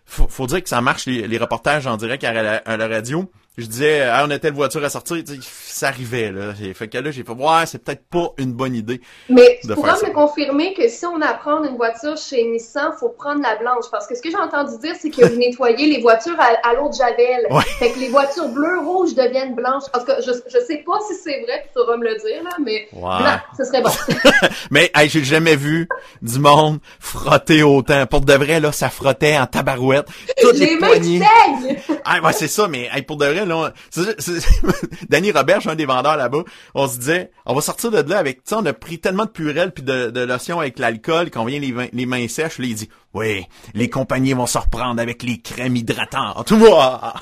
Faut, 0.05 0.27
faut 0.27 0.47
dire 0.47 0.63
que 0.63 0.69
ça 0.69 0.81
marche, 0.81 1.05
les, 1.05 1.37
reportages 1.37 1.85
en 1.85 1.97
direct 1.97 2.23
à 2.23 2.29
à 2.29 2.77
la 2.77 2.87
radio. 2.87 3.29
Je 3.59 3.65
disais, 3.67 4.01
ah, 4.01 4.23
on 4.27 4.31
a 4.31 4.39
telle 4.39 4.53
voiture 4.53 4.83
à 4.83 4.89
sortir, 4.89 5.17
tu 5.25 5.35
sais, 5.35 5.39
ça 5.41 5.87
arrivait, 5.87 6.31
là. 6.31 6.53
J'ai 6.59 6.73
fait 6.73 6.87
que 6.87 6.97
là, 6.97 7.11
j'ai 7.11 7.23
fait, 7.23 7.31
ouais, 7.31 7.65
c'est 7.65 7.83
peut-être 7.83 8.03
pas 8.09 8.29
une 8.37 8.53
bonne 8.53 8.75
idée. 8.75 9.01
Mais 9.29 9.59
tu 9.61 9.73
pourras 9.73 9.95
ça. 9.95 10.07
me 10.07 10.13
confirmer 10.13 10.73
que 10.73 10.87
si 10.89 11.05
on 11.05 11.21
apprend 11.21 11.63
une 11.63 11.75
voiture 11.77 12.17
chez 12.17 12.43
Nissan, 12.45 12.91
faut 12.99 13.09
prendre 13.09 13.41
la 13.41 13.55
blanche. 13.57 13.85
Parce 13.91 14.07
que 14.07 14.15
ce 14.15 14.21
que 14.21 14.29
j'ai 14.29 14.37
entendu 14.37 14.77
dire, 14.79 14.95
c'est 14.99 15.09
que 15.09 15.25
vous 15.25 15.35
nettoyez 15.39 15.87
les 15.87 16.01
voitures 16.01 16.37
à, 16.39 16.67
à 16.69 16.73
l'eau 16.73 16.89
de 16.89 16.93
Javel. 16.95 17.45
Ouais. 17.49 17.63
Fait 17.79 17.91
que 17.91 17.99
les 17.99 18.09
voitures 18.09 18.49
bleues, 18.49 18.79
rouges 18.79 19.13
deviennent 19.15 19.55
blanches. 19.55 19.83
En 19.93 19.99
tout 19.99 20.05
cas, 20.05 20.21
je, 20.21 20.31
je 20.31 20.59
sais 20.65 20.83
pas 20.85 20.97
si 21.07 21.15
c'est 21.15 21.41
vrai, 21.41 21.63
tu 21.67 21.79
sauras 21.79 21.97
me 21.97 22.03
le 22.05 22.15
dire, 22.15 22.43
là, 22.43 22.51
mais 22.63 22.87
Ouais. 22.93 23.17
blanc, 23.19 23.39
ce 23.57 23.63
serait 23.65 23.81
bon. 23.81 23.89
Mais 24.71 24.91
hey, 24.95 25.09
j'ai 25.09 25.23
jamais 25.23 25.55
vu 25.55 25.87
du 26.21 26.39
monde 26.39 26.79
frotter 26.99 27.63
autant. 27.63 28.05
Pour 28.05 28.21
de 28.21 28.33
vrai, 28.33 28.59
là, 28.59 28.71
ça 28.71 28.89
frottait 28.89 29.37
en 29.37 29.45
tabarouette. 29.45 30.07
Toutes 30.41 30.53
les, 30.57 30.65
les 30.67 30.75
mains 30.77 30.87
qui 30.99 31.19
poignées. 31.19 31.19
saignent! 31.19 31.77
Ah 32.05 32.19
ouais, 32.21 32.33
c'est 32.33 32.47
ça, 32.47 32.67
mais 32.67 32.89
hey, 32.93 33.01
pour 33.01 33.17
de 33.17 33.25
vrai, 33.25 33.45
là, 33.49 33.57
on- 33.57 34.01
Danny 35.09 35.31
Robert, 35.31 35.67
un 35.67 35.75
des 35.75 35.85
vendeurs 35.85 36.17
là-bas, 36.17 36.43
on 36.75 36.87
se 36.87 36.97
disait, 36.97 37.31
on 37.45 37.53
va 37.53 37.61
sortir 37.61 37.91
de 37.91 37.97
là 38.09 38.17
avec, 38.17 38.43
tu 38.43 38.53
on 38.53 38.65
a 38.65 38.73
pris 38.73 38.99
tellement 38.99 39.25
de 39.25 39.29
purelle 39.29 39.71
puis 39.71 39.83
de, 39.83 40.09
de 40.09 40.21
lotion 40.21 40.59
avec 40.59 40.79
l'alcool 40.79 41.29
qu'on 41.31 41.45
vient 41.45 41.59
les, 41.59 42.05
mains 42.05 42.27
sèches. 42.27 42.59
Là, 42.59 42.65
il 42.65 42.75
dit, 42.75 42.89
oui, 43.13 43.45
les 43.73 43.89
compagnies 43.89 44.33
vont 44.33 44.45
se 44.45 44.57
reprendre 44.57 45.01
avec 45.01 45.23
les 45.23 45.39
crèmes 45.41 45.75
hydratantes. 45.75 46.45
Tu 46.47 46.55
vois? 46.55 47.13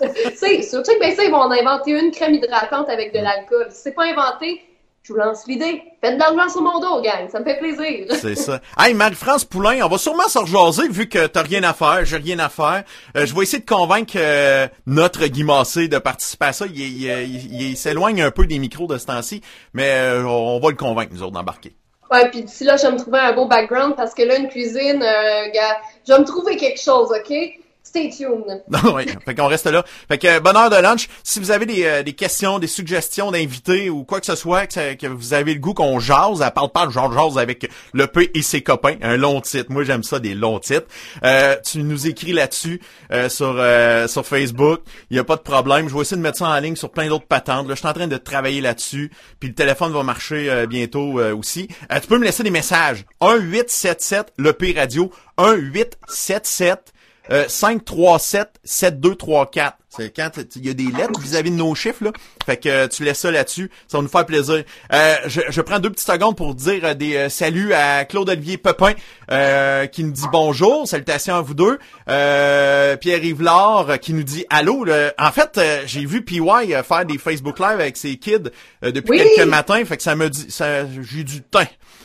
Tu 0.00 0.36
sais, 0.36 0.62
sur 0.62 0.82
Check 0.84 0.98
Ben 1.00 1.14
ça, 1.14 1.24
ils 1.24 1.30
vont 1.30 1.38
en 1.38 1.50
inventer 1.50 1.92
une 1.92 2.10
crème 2.10 2.34
hydratante 2.34 2.88
avec 2.88 3.12
de 3.12 3.18
l'alcool. 3.18 3.66
C'est 3.70 3.94
pas 3.94 4.04
inventé, 4.04 4.60
je 5.02 5.12
vous 5.12 5.18
lance 5.18 5.46
l'idée. 5.46 5.82
Faites 6.02 6.14
de 6.14 6.18
l'argent 6.20 6.48
sur 6.52 6.62
mon 6.62 6.78
dos, 6.78 7.00
gang. 7.02 7.28
Ça 7.30 7.40
me 7.40 7.44
fait 7.44 7.58
plaisir. 7.58 8.06
C'est 8.20 8.34
ça. 8.34 8.60
Hey, 8.78 8.94
Marie-France 8.94 9.44
Poulain, 9.44 9.80
on 9.82 9.88
va 9.88 9.98
sûrement 9.98 10.28
se 10.28 10.38
rejaser 10.38 10.88
vu 10.88 11.08
que 11.08 11.26
t'as 11.26 11.42
rien 11.42 11.62
à 11.62 11.72
faire, 11.72 12.04
j'ai 12.04 12.16
rien 12.18 12.38
à 12.38 12.48
faire. 12.48 12.84
Euh, 13.16 13.24
je 13.26 13.34
vais 13.34 13.42
essayer 13.42 13.62
de 13.62 13.68
convaincre 13.68 14.12
euh, 14.16 14.68
notre 14.86 15.26
Guy 15.26 15.42
Massé 15.44 15.88
de 15.88 15.98
participer 15.98 16.46
à 16.46 16.52
ça. 16.52 16.66
Il, 16.66 16.78
il- 16.78 17.04
il- 17.04 17.62
il 17.70 17.76
s'éloigne 17.76 18.22
un 18.22 18.30
peu 18.30 18.46
des 18.46 18.58
micros 18.58 18.86
de 18.86 18.98
ce 18.98 19.06
temps-ci, 19.06 19.40
mais 19.72 19.90
euh, 19.90 20.24
on 20.24 20.60
va 20.60 20.68
le 20.70 20.76
convaincre, 20.76 21.12
nous 21.14 21.22
autres, 21.22 21.32
d'embarquer. 21.32 21.74
Ouais, 22.12 22.28
puis 22.28 22.42
d'ici 22.42 22.64
là, 22.64 22.76
je 22.76 22.82
vais 22.86 22.92
me 22.92 22.98
trouver 22.98 23.20
un 23.20 23.32
beau 23.34 23.46
background 23.46 23.94
parce 23.96 24.14
que 24.14 24.22
là, 24.22 24.36
une 24.36 24.48
cuisine, 24.48 25.00
euh, 25.02 25.50
gars, 25.54 25.78
je 26.06 26.12
vais 26.12 26.18
me 26.18 26.24
trouver 26.24 26.56
quelque 26.56 26.80
chose, 26.80 27.08
OK? 27.10 27.32
Stay 27.82 28.10
tuned. 28.10 28.62
Non, 28.70 28.94
oui. 28.94 29.04
Fait 29.24 29.34
qu'on 29.34 29.46
reste 29.46 29.66
là. 29.66 29.84
Fait 30.08 30.18
que 30.18 30.38
bonne 30.38 30.56
heure 30.56 30.70
de 30.70 30.76
lunch. 30.76 31.08
Si 31.24 31.40
vous 31.40 31.50
avez 31.50 31.66
des, 31.66 31.84
euh, 31.84 32.02
des 32.02 32.12
questions, 32.12 32.58
des 32.58 32.66
suggestions 32.66 33.30
d'invités 33.30 33.90
ou 33.90 34.04
quoi 34.04 34.20
que 34.20 34.26
ce 34.26 34.36
soit, 34.36 34.66
que, 34.66 34.94
que 34.94 35.06
vous 35.06 35.34
avez 35.34 35.54
le 35.54 35.60
goût 35.60 35.74
qu'on 35.74 35.98
jase, 35.98 36.40
elle 36.40 36.50
parle 36.52 36.70
pas 36.70 36.86
de 36.86 36.92
genre 36.92 37.12
jase 37.12 37.38
avec 37.38 37.68
le 37.92 38.06
P 38.06 38.30
et 38.34 38.42
ses 38.42 38.62
copains, 38.62 38.96
un 39.02 39.16
long 39.16 39.40
titre. 39.40 39.70
Moi 39.72 39.84
j'aime 39.84 40.02
ça 40.02 40.20
des 40.20 40.34
longs 40.34 40.60
titres. 40.60 40.86
Euh, 41.24 41.56
tu 41.64 41.82
nous 41.82 42.06
écris 42.06 42.32
là-dessus 42.32 42.80
euh, 43.12 43.28
sur 43.28 43.56
euh, 43.58 44.06
sur 44.08 44.26
Facebook. 44.26 44.82
Il 45.10 45.16
y 45.16 45.20
a 45.20 45.24
pas 45.24 45.36
de 45.36 45.42
problème. 45.42 45.88
Je 45.88 45.94
vais 45.94 46.00
essayer 46.00 46.16
de 46.16 46.22
mettre 46.22 46.38
ça 46.38 46.48
en 46.48 46.60
ligne 46.60 46.76
sur 46.76 46.90
plein 46.90 47.08
d'autres 47.08 47.26
patentes. 47.26 47.66
Là, 47.66 47.74
je 47.74 47.80
suis 47.80 47.88
en 47.88 47.92
train 47.92 48.06
de 48.08 48.16
travailler 48.16 48.60
là-dessus. 48.60 49.10
Puis 49.38 49.48
le 49.48 49.54
téléphone 49.54 49.92
va 49.92 50.02
marcher 50.02 50.50
euh, 50.50 50.66
bientôt 50.66 51.18
euh, 51.18 51.34
aussi. 51.34 51.68
Euh, 51.92 51.98
tu 52.00 52.06
peux 52.06 52.18
me 52.18 52.24
laisser 52.24 52.42
des 52.42 52.50
messages. 52.50 53.04
1 53.20 53.36
877 53.36 54.32
le 54.36 54.52
P 54.52 54.74
radio 54.76 55.10
1 55.38 55.54
877 55.54 56.70
euh, 56.70 56.99
537-7234. 57.28 59.72
C'est 59.88 60.14
quand 60.14 60.30
il 60.56 60.66
y 60.66 60.70
a 60.70 60.74
des 60.74 60.90
lettres 60.90 61.20
vis-à-vis 61.20 61.50
de 61.50 61.56
nos 61.56 61.74
chiffres, 61.74 62.04
là. 62.04 62.12
Fait 62.50 62.56
que 62.56 62.68
euh, 62.68 62.88
tu 62.88 63.04
laisses 63.04 63.20
ça 63.20 63.30
là-dessus. 63.30 63.70
Ça 63.86 63.98
va 63.98 64.02
nous 64.02 64.08
faire 64.08 64.26
plaisir. 64.26 64.64
Euh, 64.92 65.14
je, 65.26 65.40
je 65.48 65.60
prends 65.60 65.78
deux 65.78 65.90
petites 65.90 66.04
secondes 66.10 66.36
pour 66.36 66.56
dire 66.56 66.80
euh, 66.82 66.94
des 66.94 67.14
euh, 67.16 67.28
saluts 67.28 67.72
à 67.74 68.04
Claude-Olivier 68.04 68.56
Pepin, 68.58 68.92
euh, 69.30 69.86
qui 69.86 70.02
nous 70.02 70.10
dit 70.10 70.24
bonjour. 70.32 70.88
Salutations 70.88 71.36
à 71.36 71.42
vous 71.42 71.54
deux. 71.54 71.78
Euh, 72.08 72.96
Pierre-Yves 72.96 73.42
Lard, 73.42 73.90
euh, 73.90 73.96
qui 73.98 74.12
nous 74.14 74.24
dit 74.24 74.44
allô. 74.50 74.82
Le- 74.84 75.12
En 75.18 75.30
fait, 75.30 75.60
j'ai 75.86 76.04
vu 76.04 76.22
PY 76.24 76.40
faire 76.84 77.04
des 77.06 77.18
Facebook 77.18 77.60
Live 77.60 77.68
avec 77.80 77.96
ses 77.96 78.16
kids 78.16 78.50
euh, 78.84 78.90
depuis 78.90 79.20
Oui. 79.20 79.28
quelques 79.36 79.48
matins. 79.48 79.84
Fait 79.84 79.96
que 79.96 80.02
ça 80.02 80.16
me 80.16 80.28
dit, 80.28 80.46
ça, 80.50 80.84
j'ai 80.86 81.22
du 81.22 81.42
temps. 81.42 81.60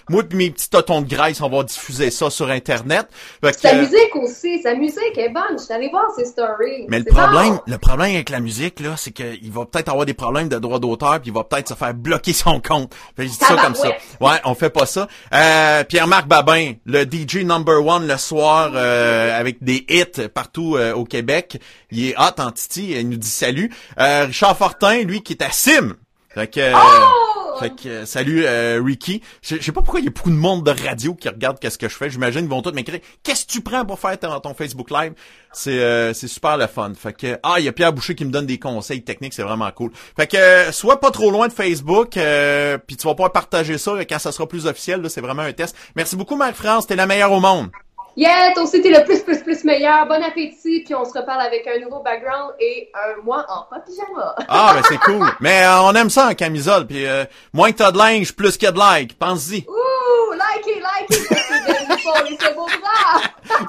Moi 0.07 0.21
pis 0.21 0.35
mes 0.35 0.51
petits 0.51 0.69
totons 0.69 1.01
de 1.01 1.07
graisse, 1.09 1.41
on 1.41 1.49
va 1.49 1.63
diffuser 1.63 2.11
ça 2.11 2.29
sur 2.29 2.51
Internet. 2.51 3.07
Fait 3.43 3.53
que, 3.53 3.59
Sa 3.59 3.73
musique 3.73 4.15
aussi, 4.15 4.61
sa 4.61 4.75
musique 4.75 5.17
est 5.17 5.29
bonne. 5.29 5.57
Je 5.57 5.63
suis 5.63 5.73
allée 5.73 5.89
voir 5.89 6.05
ses 6.15 6.25
stories. 6.25 6.85
mais 6.89 6.99
le 6.99 7.05
problème, 7.05 7.55
bon. 7.55 7.61
le 7.65 7.77
problème 7.79 8.13
avec 8.13 8.29
la 8.29 8.39
musique, 8.39 8.81
là, 8.81 8.93
c'est 8.97 9.09
qu'il 9.09 9.51
va 9.51 9.65
peut-être 9.65 9.89
avoir 9.89 10.05
des 10.05 10.13
problèmes 10.13 10.34
de 10.43 10.57
droit 10.59 10.79
d'auteur, 10.79 11.19
puis 11.21 11.31
il 11.31 11.33
va 11.33 11.43
peut-être 11.43 11.69
se 11.69 11.73
faire 11.73 11.93
bloquer 11.93 12.33
son 12.33 12.59
compte. 12.59 12.93
Fait 13.15 13.23
que 13.25 13.31
je 13.31 13.37
dis 13.37 13.45
ça 13.45 13.55
comme 13.55 13.75
ça. 13.75 13.89
Ouais, 14.19 14.39
on 14.43 14.53
fait 14.55 14.69
pas 14.69 14.85
ça. 14.85 15.07
Euh, 15.33 15.83
Pierre-Marc 15.85 16.27
Babin, 16.27 16.73
le 16.85 17.03
DJ 17.03 17.37
number 17.45 17.85
one 17.85 18.07
le 18.07 18.17
soir, 18.17 18.71
euh, 18.75 19.39
avec 19.39 19.63
des 19.63 19.85
hits 19.89 20.27
partout 20.33 20.75
euh, 20.75 20.93
au 20.93 21.05
Québec. 21.05 21.59
Il 21.91 22.05
est 22.05 22.15
hot 22.17 22.39
en 22.41 22.51
titi, 22.51 22.91
il 22.91 23.09
nous 23.09 23.17
dit 23.17 23.27
salut. 23.27 23.71
Euh, 23.99 24.25
Richard 24.25 24.57
Fortin, 24.57 25.03
lui, 25.03 25.21
qui 25.23 25.33
est 25.33 25.41
à 25.41 25.51
Sim. 25.51 25.95
Fait 26.33 26.47
que, 26.47 26.59
euh, 26.59 26.73
Oh! 26.75 27.34
Fait 27.59 27.69
que 27.75 27.89
euh, 27.89 28.05
salut 28.05 28.45
euh, 28.45 28.81
Ricky. 28.83 29.21
Je 29.41 29.61
sais 29.61 29.71
pas 29.71 29.81
pourquoi 29.81 29.99
il 29.99 30.05
y 30.05 30.07
a 30.07 30.11
beaucoup 30.11 30.29
de 30.29 30.35
monde 30.35 30.65
de 30.65 30.71
radio 30.71 31.13
qui 31.13 31.29
regarde 31.29 31.59
qu'est-ce 31.59 31.77
que 31.77 31.89
je 31.89 31.95
fais. 31.95 32.09
J'imagine 32.09 32.41
qu'ils 32.41 32.49
vont 32.49 32.61
tous 32.61 32.71
m'écrire. 32.71 32.99
Qu'est-ce 33.23 33.45
que 33.45 33.51
tu 33.51 33.61
prends 33.61 33.85
pour 33.85 33.99
faire 33.99 34.19
ton, 34.19 34.39
ton 34.39 34.53
Facebook 34.53 34.91
Live 34.91 35.13
C'est 35.51 35.79
euh, 35.79 36.13
c'est 36.13 36.27
super 36.27 36.57
le 36.57 36.67
fun. 36.67 36.93
Fait 36.95 37.13
que 37.13 37.39
ah 37.43 37.55
il 37.59 37.65
y 37.65 37.67
a 37.67 37.71
Pierre 37.71 37.93
Boucher 37.93 38.15
qui 38.15 38.25
me 38.25 38.31
donne 38.31 38.45
des 38.45 38.59
conseils 38.59 39.03
techniques, 39.03 39.33
c'est 39.33 39.43
vraiment 39.43 39.71
cool. 39.71 39.91
Fait 40.15 40.27
que 40.27 40.37
euh, 40.37 40.71
sois 40.71 40.99
pas 40.99 41.11
trop 41.11 41.31
loin 41.31 41.47
de 41.47 41.53
Facebook, 41.53 42.17
euh, 42.17 42.77
puis 42.77 42.97
tu 42.97 43.07
vas 43.07 43.13
pouvoir 43.13 43.31
partager 43.31 43.77
ça 43.77 43.91
quand 44.05 44.19
ça 44.19 44.31
sera 44.31 44.47
plus 44.47 44.65
officiel. 44.67 45.01
là, 45.01 45.09
C'est 45.09 45.21
vraiment 45.21 45.43
un 45.43 45.53
test. 45.53 45.75
Merci 45.95 46.15
beaucoup 46.15 46.35
Marc 46.35 46.55
France, 46.55 46.87
t'es 46.87 46.95
la 46.95 47.07
meilleure 47.07 47.31
au 47.31 47.39
monde. 47.39 47.69
Yeah, 48.17 48.53
toi 48.53 48.63
aussi, 48.63 48.81
t'es 48.81 48.89
le 48.89 49.03
plus, 49.03 49.19
plus, 49.21 49.39
plus 49.43 49.63
meilleur. 49.63 50.05
Bon 50.07 50.23
appétit, 50.23 50.83
puis 50.85 50.95
on 50.95 51.03
se 51.03 51.17
reparle 51.17 51.41
avec 51.41 51.67
un 51.67 51.79
nouveau 51.79 52.01
background 52.01 52.53
et 52.59 52.89
un 52.93 53.21
mois 53.23 53.45
en 53.49 53.63
pas 53.63 53.81
pyjama. 53.81 54.35
Ah 54.47 54.73
ben 54.73 54.81
c'est 54.87 54.97
cool. 54.99 55.27
Mais 55.41 55.63
euh, 55.63 55.81
on 55.81 55.93
aime 55.95 56.09
ça 56.09 56.27
en 56.27 56.33
camisole. 56.33 56.87
Puis 56.87 57.05
euh, 57.05 57.25
moins 57.53 57.71
que 57.71 57.77
t'as 57.77 57.91
de 57.91 57.97
linge, 57.97 58.33
plus 58.33 58.57
qu'il 58.57 58.65
y 58.65 58.69
a 58.69 58.71
de 58.71 58.79
like. 58.79 59.19
Pense-y. 59.19 59.65
Ouh, 59.67 60.33
likez, 60.33 60.81
likez. 60.81 61.23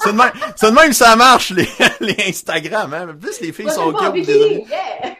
C'est 0.02 0.12
de 0.12 0.16
même, 0.16 0.32
c'est 0.56 0.70
de 0.70 0.74
même 0.74 0.88
que 0.88 0.94
ça 0.94 1.16
marche 1.16 1.50
les, 1.50 1.68
les 2.00 2.16
Instagram. 2.28 2.92
Hein. 2.94 3.16
Plus 3.20 3.40
les 3.40 3.52
filles 3.52 3.70
sont 3.70 3.92
cute. 3.92 4.12
bikini, 4.12 4.66
yeah. 4.68 5.16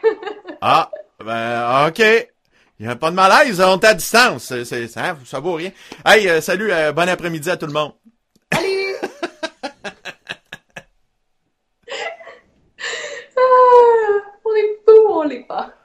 Ah, 0.61 0.89
ben, 1.23 1.87
ok. 1.87 1.99
Il 2.79 2.85
n'y 2.85 2.91
a 2.91 2.95
pas 2.95 3.09
de 3.09 3.15
malaise, 3.15 3.59
on 3.59 3.79
est 3.79 3.85
à 3.85 3.93
distance. 3.93 4.53
C'est, 4.63 4.87
ça, 4.87 5.15
ça 5.25 5.39
vaut 5.39 5.53
rien. 5.53 5.71
Hey, 6.05 6.29
euh, 6.29 6.41
salut, 6.41 6.71
euh, 6.71 6.91
bon 6.91 7.09
après-midi 7.09 7.49
à 7.49 7.57
tout 7.57 7.65
le 7.65 7.73
monde. 7.73 7.93
Allez, 8.51 8.86
oli 14.57 14.81
tuolipa. 14.85 15.76